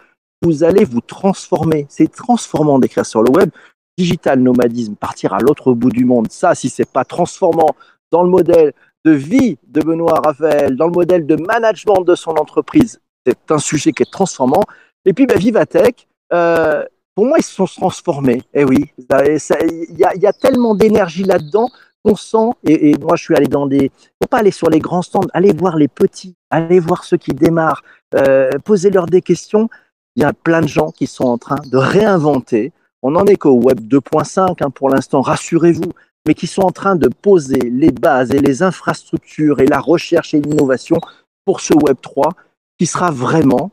vous 0.42 0.64
allez 0.64 0.84
vous 0.84 1.00
transformer. 1.00 1.86
C'est 1.88 2.10
transformant 2.10 2.78
d'écrire 2.78 3.06
sur 3.06 3.22
le 3.22 3.30
web. 3.30 3.50
Digital 3.98 4.40
nomadisme, 4.40 4.94
partir 4.94 5.32
à 5.32 5.40
l'autre 5.40 5.72
bout 5.72 5.90
du 5.90 6.04
monde, 6.04 6.30
ça, 6.30 6.54
si 6.54 6.68
c'est 6.68 6.90
pas 6.90 7.04
transformant 7.04 7.74
dans 8.12 8.22
le 8.22 8.28
modèle 8.28 8.74
de 9.06 9.10
vie 9.10 9.56
de 9.68 9.80
Benoît 9.80 10.20
Raphaël, 10.22 10.76
dans 10.76 10.86
le 10.86 10.92
modèle 10.92 11.26
de 11.26 11.36
management 11.36 12.02
de 12.02 12.14
son 12.14 12.32
entreprise, 12.32 13.00
c'est 13.24 13.50
un 13.50 13.58
sujet 13.58 13.92
qui 13.92 14.02
est 14.02 14.10
transformant. 14.10 14.62
Et 15.06 15.14
puis, 15.14 15.26
bah, 15.26 15.36
Vivatech, 15.36 16.06
euh, 16.32 16.84
pour 17.16 17.26
moi, 17.26 17.38
ils 17.38 17.42
se 17.42 17.54
sont 17.54 17.64
transformés. 17.64 18.42
Eh 18.52 18.64
oui, 18.64 18.92
il 18.98 19.98
y, 19.98 20.26
a 20.26 20.32
tellement 20.34 20.74
d'énergie 20.74 21.24
là-dedans 21.24 21.70
qu'on 22.04 22.14
sent. 22.14 22.50
Et, 22.64 22.94
moi, 22.98 23.16
je 23.16 23.24
suis 23.24 23.34
allé 23.34 23.48
dans 23.48 23.66
des. 23.66 23.90
Faut 24.22 24.28
pas 24.28 24.38
aller 24.38 24.50
sur 24.50 24.68
les 24.68 24.80
grands 24.80 25.00
stands, 25.00 25.26
allez 25.32 25.54
voir 25.54 25.76
les 25.78 25.88
petits, 25.88 26.36
allez 26.50 26.78
voir 26.78 27.04
ceux 27.04 27.16
qui 27.16 27.32
démarrent, 27.32 27.82
euh, 28.14 28.50
posez-leur 28.62 29.06
des 29.06 29.22
questions. 29.22 29.70
Il 30.14 30.22
y 30.22 30.26
a 30.26 30.34
plein 30.34 30.60
de 30.60 30.68
gens 30.68 30.90
qui 30.90 31.06
sont 31.06 31.24
en 31.24 31.38
train 31.38 31.56
de 31.66 31.76
réinventer. 31.78 32.72
On 33.02 33.12
n'en 33.12 33.24
est 33.24 33.36
qu'au 33.36 33.54
Web 33.62 33.80
2.5 33.80 34.62
hein, 34.62 34.70
pour 34.70 34.90
l'instant, 34.90 35.22
rassurez-vous, 35.22 35.92
mais 36.26 36.34
qui 36.34 36.46
sont 36.46 36.62
en 36.62 36.70
train 36.70 36.96
de 36.96 37.08
poser 37.08 37.60
les 37.60 37.92
bases 37.92 38.30
et 38.32 38.40
les 38.40 38.62
infrastructures 38.62 39.60
et 39.60 39.66
la 39.66 39.80
recherche 39.80 40.34
et 40.34 40.40
l'innovation 40.40 40.98
pour 41.46 41.60
ce 41.60 41.72
Web 41.72 41.96
3 42.02 42.30
qui 42.78 42.84
sera 42.84 43.10
vraiment 43.10 43.70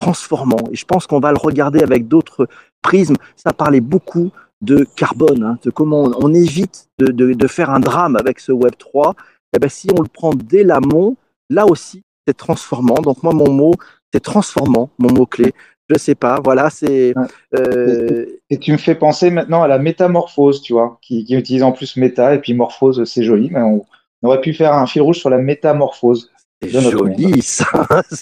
transformant. 0.00 0.58
Et 0.70 0.76
je 0.76 0.84
pense 0.84 1.06
qu'on 1.06 1.20
va 1.20 1.32
le 1.32 1.38
regarder 1.38 1.80
avec 1.80 2.08
d'autres 2.08 2.48
prismes. 2.82 3.16
Ça 3.36 3.52
parlait 3.52 3.80
beaucoup 3.80 4.30
de 4.62 4.86
carbone, 4.96 5.42
hein, 5.42 5.58
de 5.62 5.70
comment 5.70 6.10
on, 6.18 6.32
évite 6.32 6.88
de, 6.98 7.46
faire 7.46 7.70
un 7.70 7.80
drame 7.80 8.16
avec 8.16 8.40
ce 8.40 8.52
Web 8.52 8.72
3. 8.78 9.14
Et 9.54 9.58
ben, 9.58 9.68
si 9.68 9.88
on 9.96 10.02
le 10.02 10.08
prend 10.08 10.32
dès 10.34 10.64
l'amont, 10.64 11.16
là 11.50 11.66
aussi, 11.66 12.02
c'est 12.26 12.36
transformant. 12.36 12.96
Donc 12.96 13.22
moi, 13.22 13.32
mon 13.32 13.50
mot, 13.50 13.74
c'est 14.12 14.20
transformant, 14.20 14.90
mon 14.98 15.12
mot-clé. 15.12 15.52
Je 15.88 15.98
sais 15.98 16.16
pas, 16.16 16.40
voilà, 16.42 16.68
c'est. 16.68 17.14
Euh, 17.54 18.26
et 18.50 18.58
tu 18.58 18.72
me 18.72 18.76
fais 18.76 18.96
penser 18.96 19.30
maintenant 19.30 19.62
à 19.62 19.68
la 19.68 19.78
métamorphose, 19.78 20.60
tu 20.60 20.72
vois, 20.72 20.98
qui, 21.00 21.24
utilise 21.30 21.62
en 21.62 21.70
plus 21.70 21.96
méta 21.96 22.34
et 22.34 22.40
puis 22.40 22.54
morphose, 22.54 23.04
c'est 23.04 23.22
joli, 23.22 23.50
mais 23.52 23.60
on, 23.60 23.86
on 24.22 24.28
aurait 24.28 24.40
pu 24.40 24.52
faire 24.52 24.72
un 24.72 24.86
fil 24.86 25.02
rouge 25.02 25.18
sur 25.18 25.30
la 25.30 25.38
métamorphose. 25.38 26.32
C'est 26.70 26.90
joli 26.90 27.42
ça. 27.42 27.66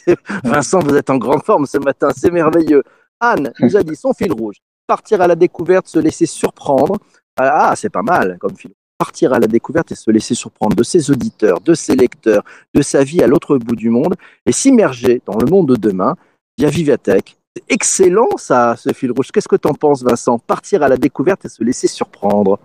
Vincent, 0.45 0.81
vous 0.81 0.95
êtes 0.95 1.11
en 1.11 1.17
grande 1.17 1.43
forme 1.43 1.67
ce 1.67 1.79
matin, 1.79 2.11
c'est 2.17 2.31
merveilleux. 2.31 2.83
Anne 3.21 3.53
nous 3.61 3.77
a 3.77 3.83
dit 3.83 3.97
son 3.97 4.13
fil 4.13 4.33
rouge. 4.33 4.57
Partir 4.87 5.21
à 5.21 5.27
la 5.27 5.35
découverte, 5.35 5.89
se 5.89 5.99
laisser 5.99 6.27
surprendre. 6.27 6.99
Ah, 7.37 7.75
c'est 7.77 7.91
pas 7.91 8.03
mal 8.03 8.39
comme 8.39 8.57
fil. 8.57 8.73
Partir 8.99 9.33
à 9.33 9.39
la 9.39 9.47
découverte 9.47 9.91
et 9.93 9.95
se 9.95 10.11
laisser 10.11 10.35
surprendre 10.35 10.77
de 10.77 10.83
ses 10.83 11.11
auditeurs, 11.11 11.61
de 11.61 11.75
ses 11.75 11.97
lecteurs, 11.97 12.45
de 12.75 12.83
sa 12.83 13.03
vie 13.03 13.23
à 13.23 13.27
l'autre 13.27 13.59
bout 13.59 13.77
du 13.77 13.91
monde 13.91 14.15
et 14.47 14.53
s'immerger 14.53 15.21
dans 15.27 15.37
le 15.37 15.47
monde 15.47 15.69
de 15.69 15.77
demain 15.77 16.17
via 16.59 16.69
Vivatech. 16.69 17.37
C'est 17.57 17.65
excellent 17.69 18.37
ça, 18.37 18.77
ce 18.77 18.93
fil 18.93 19.11
rouge. 19.13 19.31
Qu'est-ce 19.33 19.49
que 19.49 19.57
tu 19.57 19.69
en 19.69 19.75
penses, 19.75 20.03
Vincent? 20.03 20.39
Partir 20.39 20.83
à 20.83 20.89
la 20.89 20.97
découverte 20.97 21.45
et 21.45 21.49
se 21.49 21.63
laisser 21.65 21.89
surprendre. 21.89 22.59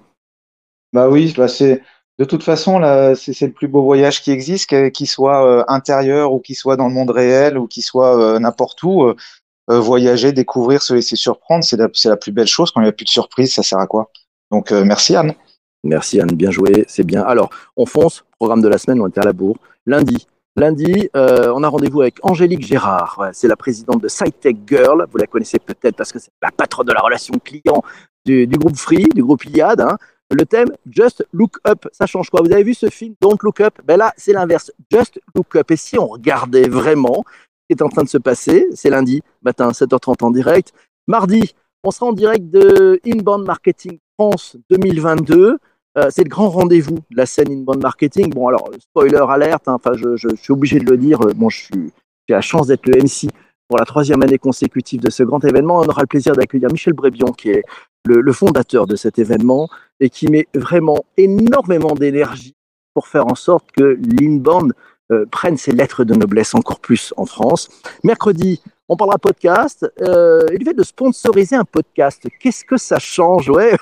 Bah 0.93 1.09
oui, 1.09 1.33
c'est 1.47 1.83
de 2.19 2.25
toute 2.25 2.43
façon, 2.43 2.81
c'est 3.15 3.47
le 3.47 3.53
plus 3.53 3.69
beau 3.69 3.81
voyage 3.81 4.21
qui 4.21 4.31
existe, 4.31 4.91
qu'il 4.91 5.07
soit 5.07 5.47
euh, 5.47 5.63
intérieur 5.69 6.33
ou 6.33 6.39
qu'il 6.39 6.57
soit 6.57 6.75
dans 6.75 6.89
le 6.89 6.93
monde 6.93 7.11
réel 7.11 7.57
ou 7.57 7.65
qu'il 7.65 7.81
soit 7.81 8.21
euh, 8.21 8.39
n'importe 8.39 8.83
où. 8.83 9.03
Euh, 9.03 9.15
voyager, 9.69 10.33
découvrir, 10.33 10.81
se 10.81 10.93
laisser 10.95 11.15
surprendre, 11.15 11.63
c'est 11.63 11.77
la, 11.77 12.17
plus 12.17 12.31
belle 12.31 12.47
chose. 12.47 12.71
Quand 12.71 12.81
il 12.81 12.85
n'y 12.85 12.89
a 12.89 12.91
plus 12.91 13.05
de 13.05 13.09
surprise, 13.09 13.53
ça 13.53 13.63
sert 13.63 13.77
à 13.77 13.87
quoi? 13.87 14.11
Donc, 14.51 14.71
merci 14.71 15.15
Anne. 15.15 15.33
Merci 15.83 16.19
Anne, 16.19 16.31
bien 16.31 16.49
joué, 16.49 16.85
c'est 16.87 17.03
bien. 17.03 17.21
Alors, 17.21 17.51
on 17.77 17.85
fonce, 17.85 18.25
programme 18.37 18.61
de 18.61 18.67
la 18.67 18.79
semaine, 18.79 18.99
on 18.99 19.07
était 19.07 19.21
à 19.21 19.25
la 19.25 19.31
bourre. 19.31 19.57
Lundi, 19.85 20.25
Lundi, 20.55 21.07
on 21.13 21.63
a 21.63 21.67
rendez-vous 21.67 22.01
avec 22.01 22.15
Angélique 22.23 22.65
Gérard. 22.65 23.29
c'est 23.31 23.47
la 23.47 23.55
présidente 23.55 24.01
de 24.01 24.07
SciTech 24.07 24.57
Girl. 24.67 25.05
Vous 25.11 25.19
la 25.19 25.27
connaissez 25.27 25.59
peut-être 25.59 25.95
parce 25.95 26.11
que 26.11 26.17
c'est 26.17 26.31
la 26.41 26.49
patronne 26.49 26.87
de 26.87 26.93
la 26.93 27.01
relation 27.01 27.35
client 27.37 27.83
du, 28.25 28.47
groupe 28.47 28.75
Free, 28.75 29.05
du 29.13 29.23
groupe 29.23 29.45
Iliad. 29.45 29.81
Hein. 29.81 29.97
Le 30.31 30.45
thème 30.45 30.69
Just 30.89 31.25
Look 31.33 31.57
Up, 31.67 31.87
ça 31.91 32.05
change 32.05 32.29
quoi? 32.29 32.41
Vous 32.41 32.51
avez 32.51 32.63
vu 32.63 32.73
ce 32.73 32.89
film 32.89 33.15
Don't 33.19 33.37
Look 33.41 33.61
Up? 33.61 33.79
Ben 33.83 33.97
là, 33.97 34.13
c'est 34.15 34.33
l'inverse. 34.33 34.71
Just 34.91 35.19
Look 35.33 35.55
Up. 35.55 35.71
Et 35.71 35.75
si 35.75 35.97
on 35.97 36.07
regardait 36.07 36.67
vraiment 36.67 37.23
ce 37.25 37.75
qui 37.75 37.79
est 37.79 37.81
en 37.81 37.89
train 37.89 38.03
de 38.03 38.09
se 38.09 38.19
passer, 38.19 38.67
c'est 38.73 38.91
lundi 38.91 39.21
matin, 39.41 39.69
7h30 39.69 40.23
en 40.23 40.31
direct. 40.31 40.73
Mardi, 41.07 41.55
on 41.83 41.91
sera 41.91 42.07
en 42.07 42.13
direct 42.13 42.49
de 42.49 42.99
Inbound 43.05 43.45
Marketing 43.45 43.97
France 44.19 44.55
2022. 44.69 45.57
Euh, 45.97 46.07
c'est 46.11 46.23
le 46.23 46.29
grand 46.29 46.49
rendez-vous 46.49 46.99
de 47.09 47.17
la 47.17 47.25
scène 47.25 47.51
Inbound 47.51 47.81
Marketing. 47.81 48.29
Bon, 48.29 48.47
alors, 48.47 48.69
spoiler 48.79 49.17
alerte, 49.17 49.67
hein, 49.67 49.73
enfin, 49.73 49.93
je, 49.95 50.35
suis 50.35 50.53
obligé 50.53 50.79
de 50.79 50.89
le 50.89 50.97
dire. 50.97 51.19
Bon, 51.35 51.49
je 51.49 51.57
suis, 51.57 51.91
j'ai 52.27 52.35
la 52.35 52.41
chance 52.41 52.67
d'être 52.67 52.85
le 52.85 53.01
MC 53.01 53.31
pour 53.69 53.77
la 53.77 53.85
troisième 53.85 54.21
année 54.23 54.39
consécutive 54.39 54.99
de 54.99 55.11
ce 55.11 55.23
grand 55.23 55.41
événement. 55.45 55.79
On 55.79 55.87
aura 55.87 56.01
le 56.01 56.07
plaisir 56.07 56.35
d'accueillir 56.35 56.69
Michel 56.71 56.93
Brébion, 56.93 57.31
qui 57.31 57.51
est 57.51 57.63
le, 58.03 58.33
fondateur 58.33 58.87
de 58.87 58.95
cet 58.95 59.19
événement 59.19 59.69
et 59.99 60.09
qui 60.09 60.27
met 60.27 60.47
vraiment 60.55 61.05
énormément 61.17 61.93
d'énergie 61.93 62.55
pour 62.95 63.07
faire 63.07 63.27
en 63.27 63.35
sorte 63.35 63.71
que 63.71 63.99
l'inbound 64.19 64.73
euh, 65.11 65.25
prenne 65.31 65.55
ses 65.55 65.71
lettres 65.71 66.03
de 66.03 66.15
noblesse 66.15 66.55
encore 66.55 66.79
plus 66.79 67.13
en 67.15 67.25
France. 67.25 67.69
Mercredi, 68.03 68.59
on 68.87 68.97
parlera 68.97 69.19
podcast. 69.19 69.85
Euh, 70.01 70.41
le 70.49 70.65
fait 70.65 70.73
de 70.73 70.83
sponsoriser 70.83 71.55
un 71.55 71.65
podcast, 71.65 72.27
qu'est-ce 72.39 72.65
que 72.65 72.77
ça 72.77 72.97
change? 72.97 73.49
Ouais, 73.59 73.77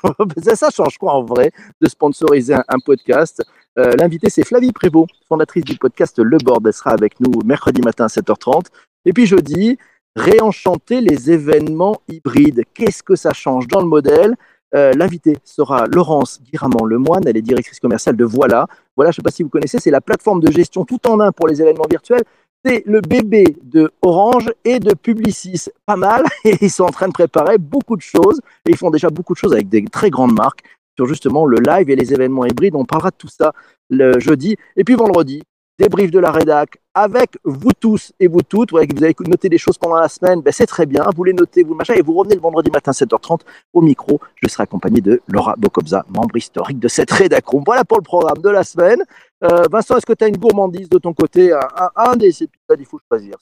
ça 0.53 0.69
change 0.69 0.97
quoi 0.97 1.13
en 1.13 1.23
vrai 1.23 1.51
de 1.79 1.87
sponsoriser 1.87 2.55
un, 2.55 2.79
podcast? 2.85 3.41
Euh, 3.79 3.93
L'invité, 3.97 4.29
c'est 4.29 4.45
Flavie 4.45 4.73
Prévost, 4.73 5.11
fondatrice 5.29 5.63
du 5.63 5.77
podcast 5.77 6.19
Le 6.19 6.37
Board. 6.39 6.67
Elle 6.67 6.73
sera 6.73 6.91
avec 6.91 7.19
nous 7.21 7.31
mercredi 7.45 7.81
matin 7.81 8.05
à 8.05 8.07
7h30. 8.07 8.65
Et 9.07 9.13
puis 9.13 9.25
jeudi, 9.25 9.77
réenchanter 10.17 10.99
les 10.99 11.31
événements 11.31 12.01
hybrides. 12.09 12.63
Qu'est-ce 12.73 13.01
que 13.01 13.15
ça 13.15 13.31
change 13.31 13.65
dans 13.67 13.79
le 13.79 13.87
modèle? 13.87 14.35
Euh, 14.75 14.91
L'invité 14.91 15.37
sera 15.45 15.87
Laurence 15.87 16.41
Guiramant-Lemoine, 16.43 17.23
elle 17.25 17.37
est 17.37 17.41
directrice 17.41 17.79
commerciale 17.79 18.17
de 18.17 18.25
Voilà. 18.25 18.67
Voilà, 18.97 19.11
je 19.11 19.13
ne 19.13 19.15
sais 19.15 19.21
pas 19.21 19.31
si 19.31 19.43
vous 19.43 19.49
connaissez, 19.49 19.79
c'est 19.79 19.91
la 19.91 20.01
plateforme 20.01 20.41
de 20.41 20.51
gestion 20.51 20.83
tout 20.83 20.99
en 21.07 21.21
un 21.21 21.31
pour 21.31 21.47
les 21.47 21.61
événements 21.61 21.85
virtuels. 21.89 22.23
c'est 22.65 22.83
le 22.85 22.99
bébé 22.99 23.45
de 23.63 23.89
Orange 24.01 24.51
et 24.65 24.79
de 24.79 24.93
Publicis. 24.93 25.69
Pas 25.85 25.95
mal. 25.95 26.25
Et 26.43 26.57
ils 26.59 26.69
sont 26.69 26.83
en 26.83 26.91
train 26.91 27.07
de 27.07 27.13
préparer 27.13 27.57
beaucoup 27.57 27.95
de 27.95 28.01
choses. 28.01 28.41
Et 28.65 28.71
ils 28.71 28.77
font 28.77 28.89
déjà 28.89 29.09
beaucoup 29.09 29.35
de 29.35 29.37
choses 29.37 29.53
avec 29.53 29.69
des 29.69 29.85
très 29.85 30.09
grandes 30.09 30.35
marques 30.35 30.63
sur 30.97 31.05
justement 31.05 31.45
le 31.45 31.59
live 31.59 31.89
et 31.89 31.95
les 31.95 32.11
événements 32.11 32.43
hybrides. 32.43 32.75
On 32.75 32.83
parlera 32.83 33.11
de 33.11 33.15
tout 33.17 33.29
ça 33.29 33.53
le 33.89 34.19
jeudi. 34.19 34.57
Et 34.75 34.83
puis 34.83 34.95
vendredi, 34.95 35.43
débrief 35.79 36.11
de 36.11 36.19
la 36.19 36.31
rédac 36.31 36.77
avec 36.93 37.37
vous 37.43 37.71
tous 37.79 38.11
et 38.19 38.27
vous 38.27 38.41
toutes. 38.41 38.71
Ouais, 38.71 38.87
vous 38.93 39.03
avez 39.03 39.15
noté 39.27 39.49
des 39.49 39.57
choses 39.57 39.77
pendant 39.77 39.97
la 39.97 40.09
semaine, 40.09 40.41
ben 40.41 40.51
c'est 40.51 40.65
très 40.65 40.85
bien. 40.85 41.03
Vous 41.15 41.23
les 41.23 41.33
notez, 41.33 41.63
vous 41.63 41.75
machin, 41.75 41.93
et 41.93 42.01
vous 42.01 42.13
revenez 42.13 42.35
le 42.35 42.41
vendredi 42.41 42.71
matin 42.71 42.91
7h30 42.91 43.41
au 43.73 43.81
micro. 43.81 44.19
Je 44.41 44.47
serai 44.47 44.63
accompagné 44.63 45.01
de 45.01 45.21
Laura 45.27 45.55
Bokobza, 45.57 46.05
membre 46.09 46.37
historique 46.37 46.79
de 46.79 46.87
cette 46.87 47.11
rédac-room. 47.11 47.63
Voilà 47.65 47.83
pour 47.85 47.97
le 47.97 48.03
programme 48.03 48.39
de 48.39 48.49
la 48.49 48.63
semaine. 48.63 49.01
Euh, 49.43 49.63
Vincent, 49.71 49.97
est-ce 49.97 50.05
que 50.05 50.13
tu 50.13 50.23
as 50.23 50.27
une 50.27 50.37
gourmandise 50.37 50.89
de 50.89 50.97
ton 50.97 51.13
côté 51.13 51.53
un, 51.53 51.89
un, 51.95 52.15
des 52.15 52.29
épisodes, 52.43 52.79
il 52.79 52.85
faut 52.85 52.99
choisir? 53.07 53.35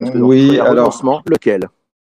oui, 0.00 0.58
alors. 0.58 1.22
Lequel? 1.26 1.68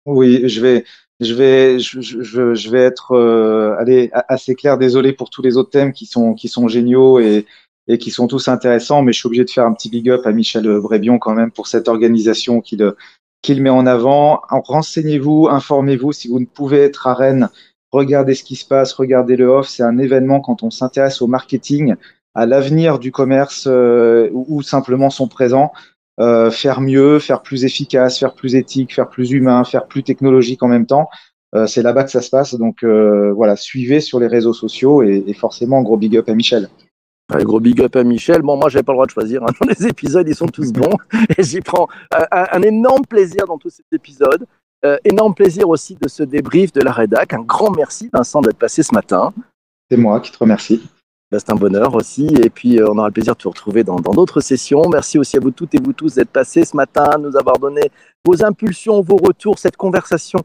Oui, 0.06 0.48
je 0.48 0.60
vais. 0.60 0.84
Je 1.22 1.34
vais, 1.34 1.78
je, 1.78 2.00
je, 2.00 2.54
je 2.54 2.70
vais 2.70 2.80
être 2.80 3.12
euh, 3.12 3.76
allez, 3.78 4.10
assez 4.28 4.54
clair. 4.54 4.78
Désolé 4.78 5.12
pour 5.12 5.28
tous 5.28 5.42
les 5.42 5.58
autres 5.58 5.68
thèmes 5.68 5.92
qui 5.92 6.06
sont, 6.06 6.32
qui 6.32 6.48
sont 6.48 6.66
géniaux 6.66 7.20
et, 7.20 7.44
et 7.88 7.98
qui 7.98 8.10
sont 8.10 8.26
tous 8.26 8.48
intéressants, 8.48 9.02
mais 9.02 9.12
je 9.12 9.18
suis 9.18 9.26
obligé 9.26 9.44
de 9.44 9.50
faire 9.50 9.66
un 9.66 9.72
petit 9.72 9.88
big 9.88 10.08
up 10.10 10.26
à 10.26 10.32
Michel 10.32 10.68
Brébion 10.80 11.18
quand 11.18 11.34
même 11.34 11.50
pour 11.50 11.66
cette 11.66 11.88
organisation 11.88 12.60
qu'il 12.60 13.62
met 13.62 13.70
en 13.70 13.86
avant. 13.86 14.42
Renseignez-vous, 14.48 15.48
informez-vous. 15.50 16.12
Si 16.12 16.28
vous 16.28 16.38
ne 16.40 16.46
pouvez 16.46 16.78
être 16.78 17.06
à 17.06 17.14
Rennes, 17.14 17.48
regardez 17.90 18.34
ce 18.34 18.44
qui 18.44 18.56
se 18.56 18.64
passe, 18.66 18.92
regardez 18.92 19.36
le 19.36 19.46
off. 19.46 19.68
C'est 19.68 19.82
un 19.82 19.98
événement 19.98 20.40
quand 20.40 20.62
on 20.62 20.70
s'intéresse 20.70 21.22
au 21.22 21.26
marketing, 21.26 21.96
à 22.34 22.46
l'avenir 22.46 22.98
du 22.98 23.10
commerce 23.10 23.64
euh, 23.66 24.30
ou 24.32 24.62
simplement 24.62 25.10
son 25.10 25.28
présent. 25.28 25.72
Euh, 26.20 26.50
faire 26.50 26.82
mieux, 26.82 27.18
faire 27.18 27.40
plus 27.40 27.64
efficace, 27.64 28.18
faire 28.18 28.34
plus 28.34 28.54
éthique, 28.54 28.94
faire 28.94 29.08
plus 29.08 29.30
humain, 29.30 29.64
faire 29.64 29.86
plus 29.86 30.02
technologique 30.02 30.62
en 30.62 30.68
même 30.68 30.86
temps. 30.86 31.08
Euh, 31.54 31.66
c'est 31.66 31.82
là-bas 31.82 32.04
que 32.04 32.10
ça 32.10 32.20
se 32.20 32.30
passe. 32.30 32.54
Donc 32.54 32.84
voilà, 32.84 33.56
suivez 33.56 34.00
sur 34.00 34.20
les 34.20 34.26
réseaux 34.26 34.52
sociaux 34.52 35.02
et, 35.02 35.24
et 35.26 35.34
forcément 35.34 35.82
gros 35.82 35.96
big 35.96 36.16
up 36.16 36.28
à 36.28 36.34
Michel. 36.34 36.68
Un 37.32 37.44
gros 37.44 37.60
big 37.60 37.80
up 37.80 37.94
à 37.96 38.02
Michel. 38.02 38.42
Bon, 38.42 38.56
moi, 38.56 38.68
j'ai 38.68 38.82
pas 38.82 38.92
le 38.92 38.96
droit 38.96 39.06
de 39.06 39.10
choisir. 39.10 39.42
Hein. 39.42 39.52
Les 39.68 39.86
épisodes, 39.86 40.26
ils 40.28 40.34
sont 40.34 40.46
tous 40.46 40.72
bons. 40.72 40.96
Et 41.38 41.42
j'y 41.42 41.60
prends 41.60 41.88
un, 42.10 42.62
énorme 42.62 43.04
plaisir 43.06 43.46
dans 43.46 43.58
tous 43.58 43.70
ces 43.70 43.84
épisodes. 43.92 44.44
Euh, 44.84 44.96
énorme 45.04 45.34
plaisir 45.34 45.68
aussi 45.68 45.96
de 46.00 46.08
ce 46.08 46.22
débrief 46.22 46.72
de 46.72 46.80
la 46.80 46.92
rédac. 46.92 47.34
Un 47.34 47.42
grand 47.42 47.70
merci, 47.70 48.10
Vincent, 48.12 48.40
d'être 48.40 48.58
passé 48.58 48.82
ce 48.82 48.94
matin. 48.94 49.32
C'est 49.90 49.96
moi 49.96 50.20
qui 50.20 50.32
te 50.32 50.38
remercie. 50.38 50.82
Bah, 51.30 51.38
c'est 51.38 51.52
un 51.52 51.56
bonheur 51.56 51.94
aussi. 51.94 52.26
Et 52.42 52.50
puis, 52.50 52.80
euh, 52.80 52.88
on 52.90 52.98
aura 52.98 53.08
le 53.08 53.12
plaisir 53.12 53.34
de 53.34 53.40
te 53.40 53.48
retrouver 53.48 53.84
dans 53.84 53.96
d'autres 53.96 54.40
sessions. 54.40 54.82
Merci 54.90 55.18
aussi 55.18 55.36
à 55.36 55.40
vous 55.40 55.50
toutes 55.50 55.74
et 55.74 55.80
vous 55.80 55.92
tous 55.92 56.14
d'être 56.14 56.30
passés 56.30 56.64
ce 56.64 56.76
matin, 56.76 57.18
nous 57.18 57.36
avoir 57.36 57.58
donné 57.58 57.90
vos 58.24 58.44
impulsions, 58.44 59.00
vos 59.02 59.16
retours, 59.16 59.58
cette 59.58 59.76
conversation 59.76 60.40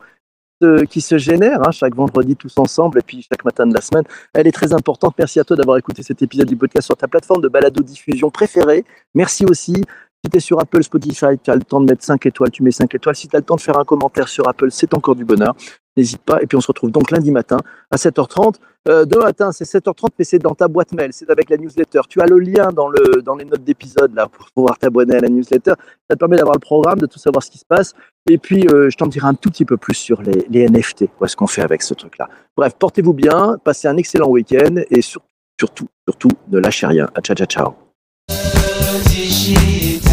qui 0.89 1.01
se 1.01 1.17
génère 1.17 1.59
hein, 1.67 1.71
chaque 1.71 1.95
vendredi 1.95 2.35
tous 2.35 2.53
ensemble 2.57 2.99
et 2.99 3.01
puis 3.01 3.25
chaque 3.29 3.43
matin 3.43 3.67
de 3.67 3.73
la 3.73 3.81
semaine. 3.81 4.03
Elle 4.33 4.47
est 4.47 4.51
très 4.51 4.73
importante. 4.73 5.15
Merci 5.17 5.39
à 5.39 5.43
toi 5.43 5.57
d'avoir 5.57 5.77
écouté 5.77 6.01
cet 6.03 6.21
épisode 6.21 6.47
du 6.47 6.55
podcast 6.55 6.85
sur 6.85 6.97
ta 6.97 7.07
plateforme 7.07 7.41
de 7.41 7.49
balado 7.49 7.83
diffusion 7.83 8.29
préférée. 8.29 8.85
Merci 9.13 9.45
aussi. 9.45 9.83
Si 10.25 10.29
tu 10.31 10.37
es 10.37 10.39
sur 10.39 10.59
Apple, 10.59 10.81
Spotify, 10.81 11.37
tu 11.43 11.51
as 11.51 11.55
le 11.55 11.61
temps 11.61 11.79
de 11.79 11.85
mettre 11.85 12.03
5 12.03 12.25
étoiles, 12.25 12.49
tu 12.49 12.63
mets 12.63 12.71
5 12.71 12.95
étoiles. 12.95 13.15
Si 13.15 13.27
tu 13.27 13.35
as 13.35 13.39
le 13.39 13.45
temps 13.45 13.57
de 13.57 13.61
faire 13.61 13.77
un 13.77 13.83
commentaire 13.83 14.27
sur 14.27 14.47
Apple, 14.47 14.71
c'est 14.71 14.91
encore 14.95 15.15
du 15.15 15.23
bonheur. 15.23 15.53
N'hésite 15.95 16.23
pas. 16.23 16.41
Et 16.41 16.47
puis 16.47 16.57
on 16.57 16.61
se 16.61 16.67
retrouve 16.67 16.89
donc 16.89 17.11
lundi 17.11 17.29
matin 17.29 17.57
à 17.91 17.97
7h30. 17.97 18.55
Euh, 18.87 19.05
demain 19.05 19.25
matin, 19.25 19.51
c'est 19.51 19.65
7h30, 19.65 20.07
mais 20.17 20.25
c'est 20.25 20.39
dans 20.39 20.55
ta 20.55 20.67
boîte 20.67 20.93
mail, 20.93 21.11
c'est 21.13 21.29
avec 21.29 21.51
la 21.51 21.57
newsletter. 21.57 22.01
Tu 22.09 22.21
as 22.21 22.25
le 22.25 22.39
lien 22.39 22.69
dans, 22.69 22.87
le, 22.87 23.21
dans 23.21 23.35
les 23.35 23.45
notes 23.45 23.63
d'épisode 23.63 24.15
là 24.15 24.27
pour 24.27 24.47
pouvoir 24.49 24.79
t'abonner 24.79 25.15
à 25.15 25.19
la 25.19 25.29
newsletter. 25.29 25.73
Ça 26.09 26.15
te 26.15 26.17
permet 26.17 26.37
d'avoir 26.37 26.55
le 26.55 26.59
programme, 26.59 26.97
de 26.97 27.05
tout 27.05 27.19
savoir 27.19 27.43
ce 27.43 27.51
qui 27.51 27.59
se 27.59 27.65
passe. 27.65 27.93
Et 28.27 28.39
puis, 28.39 28.67
euh, 28.67 28.89
je 28.89 28.97
t'en 28.97 29.05
dirai 29.05 29.27
un 29.27 29.35
tout 29.35 29.51
petit 29.51 29.65
peu 29.65 29.77
plus 29.77 29.93
sur 29.93 30.23
les, 30.23 30.67
NFT, 30.67 31.05
ce 31.27 31.35
qu'on 31.35 31.45
fait 31.45 31.61
avec 31.61 31.83
ce 31.83 31.93
truc-là? 31.93 32.29
Bref, 32.57 32.73
portez-vous 32.79 33.13
bien, 33.13 33.57
passez 33.63 33.87
un 33.87 33.97
excellent 33.97 34.29
week-end 34.29 34.81
et 34.89 35.01
surtout, 35.03 35.27
surtout, 35.59 35.87
surtout, 36.09 36.31
ne 36.49 36.57
lâchez 36.57 36.87
rien. 36.87 37.07
Ciao, 37.21 37.35
ciao, 37.35 37.45
ciao. 37.45 37.75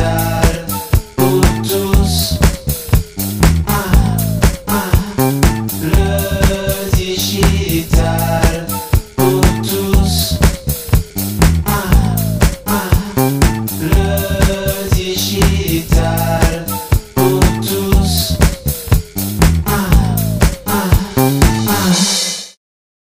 die 0.03 0.42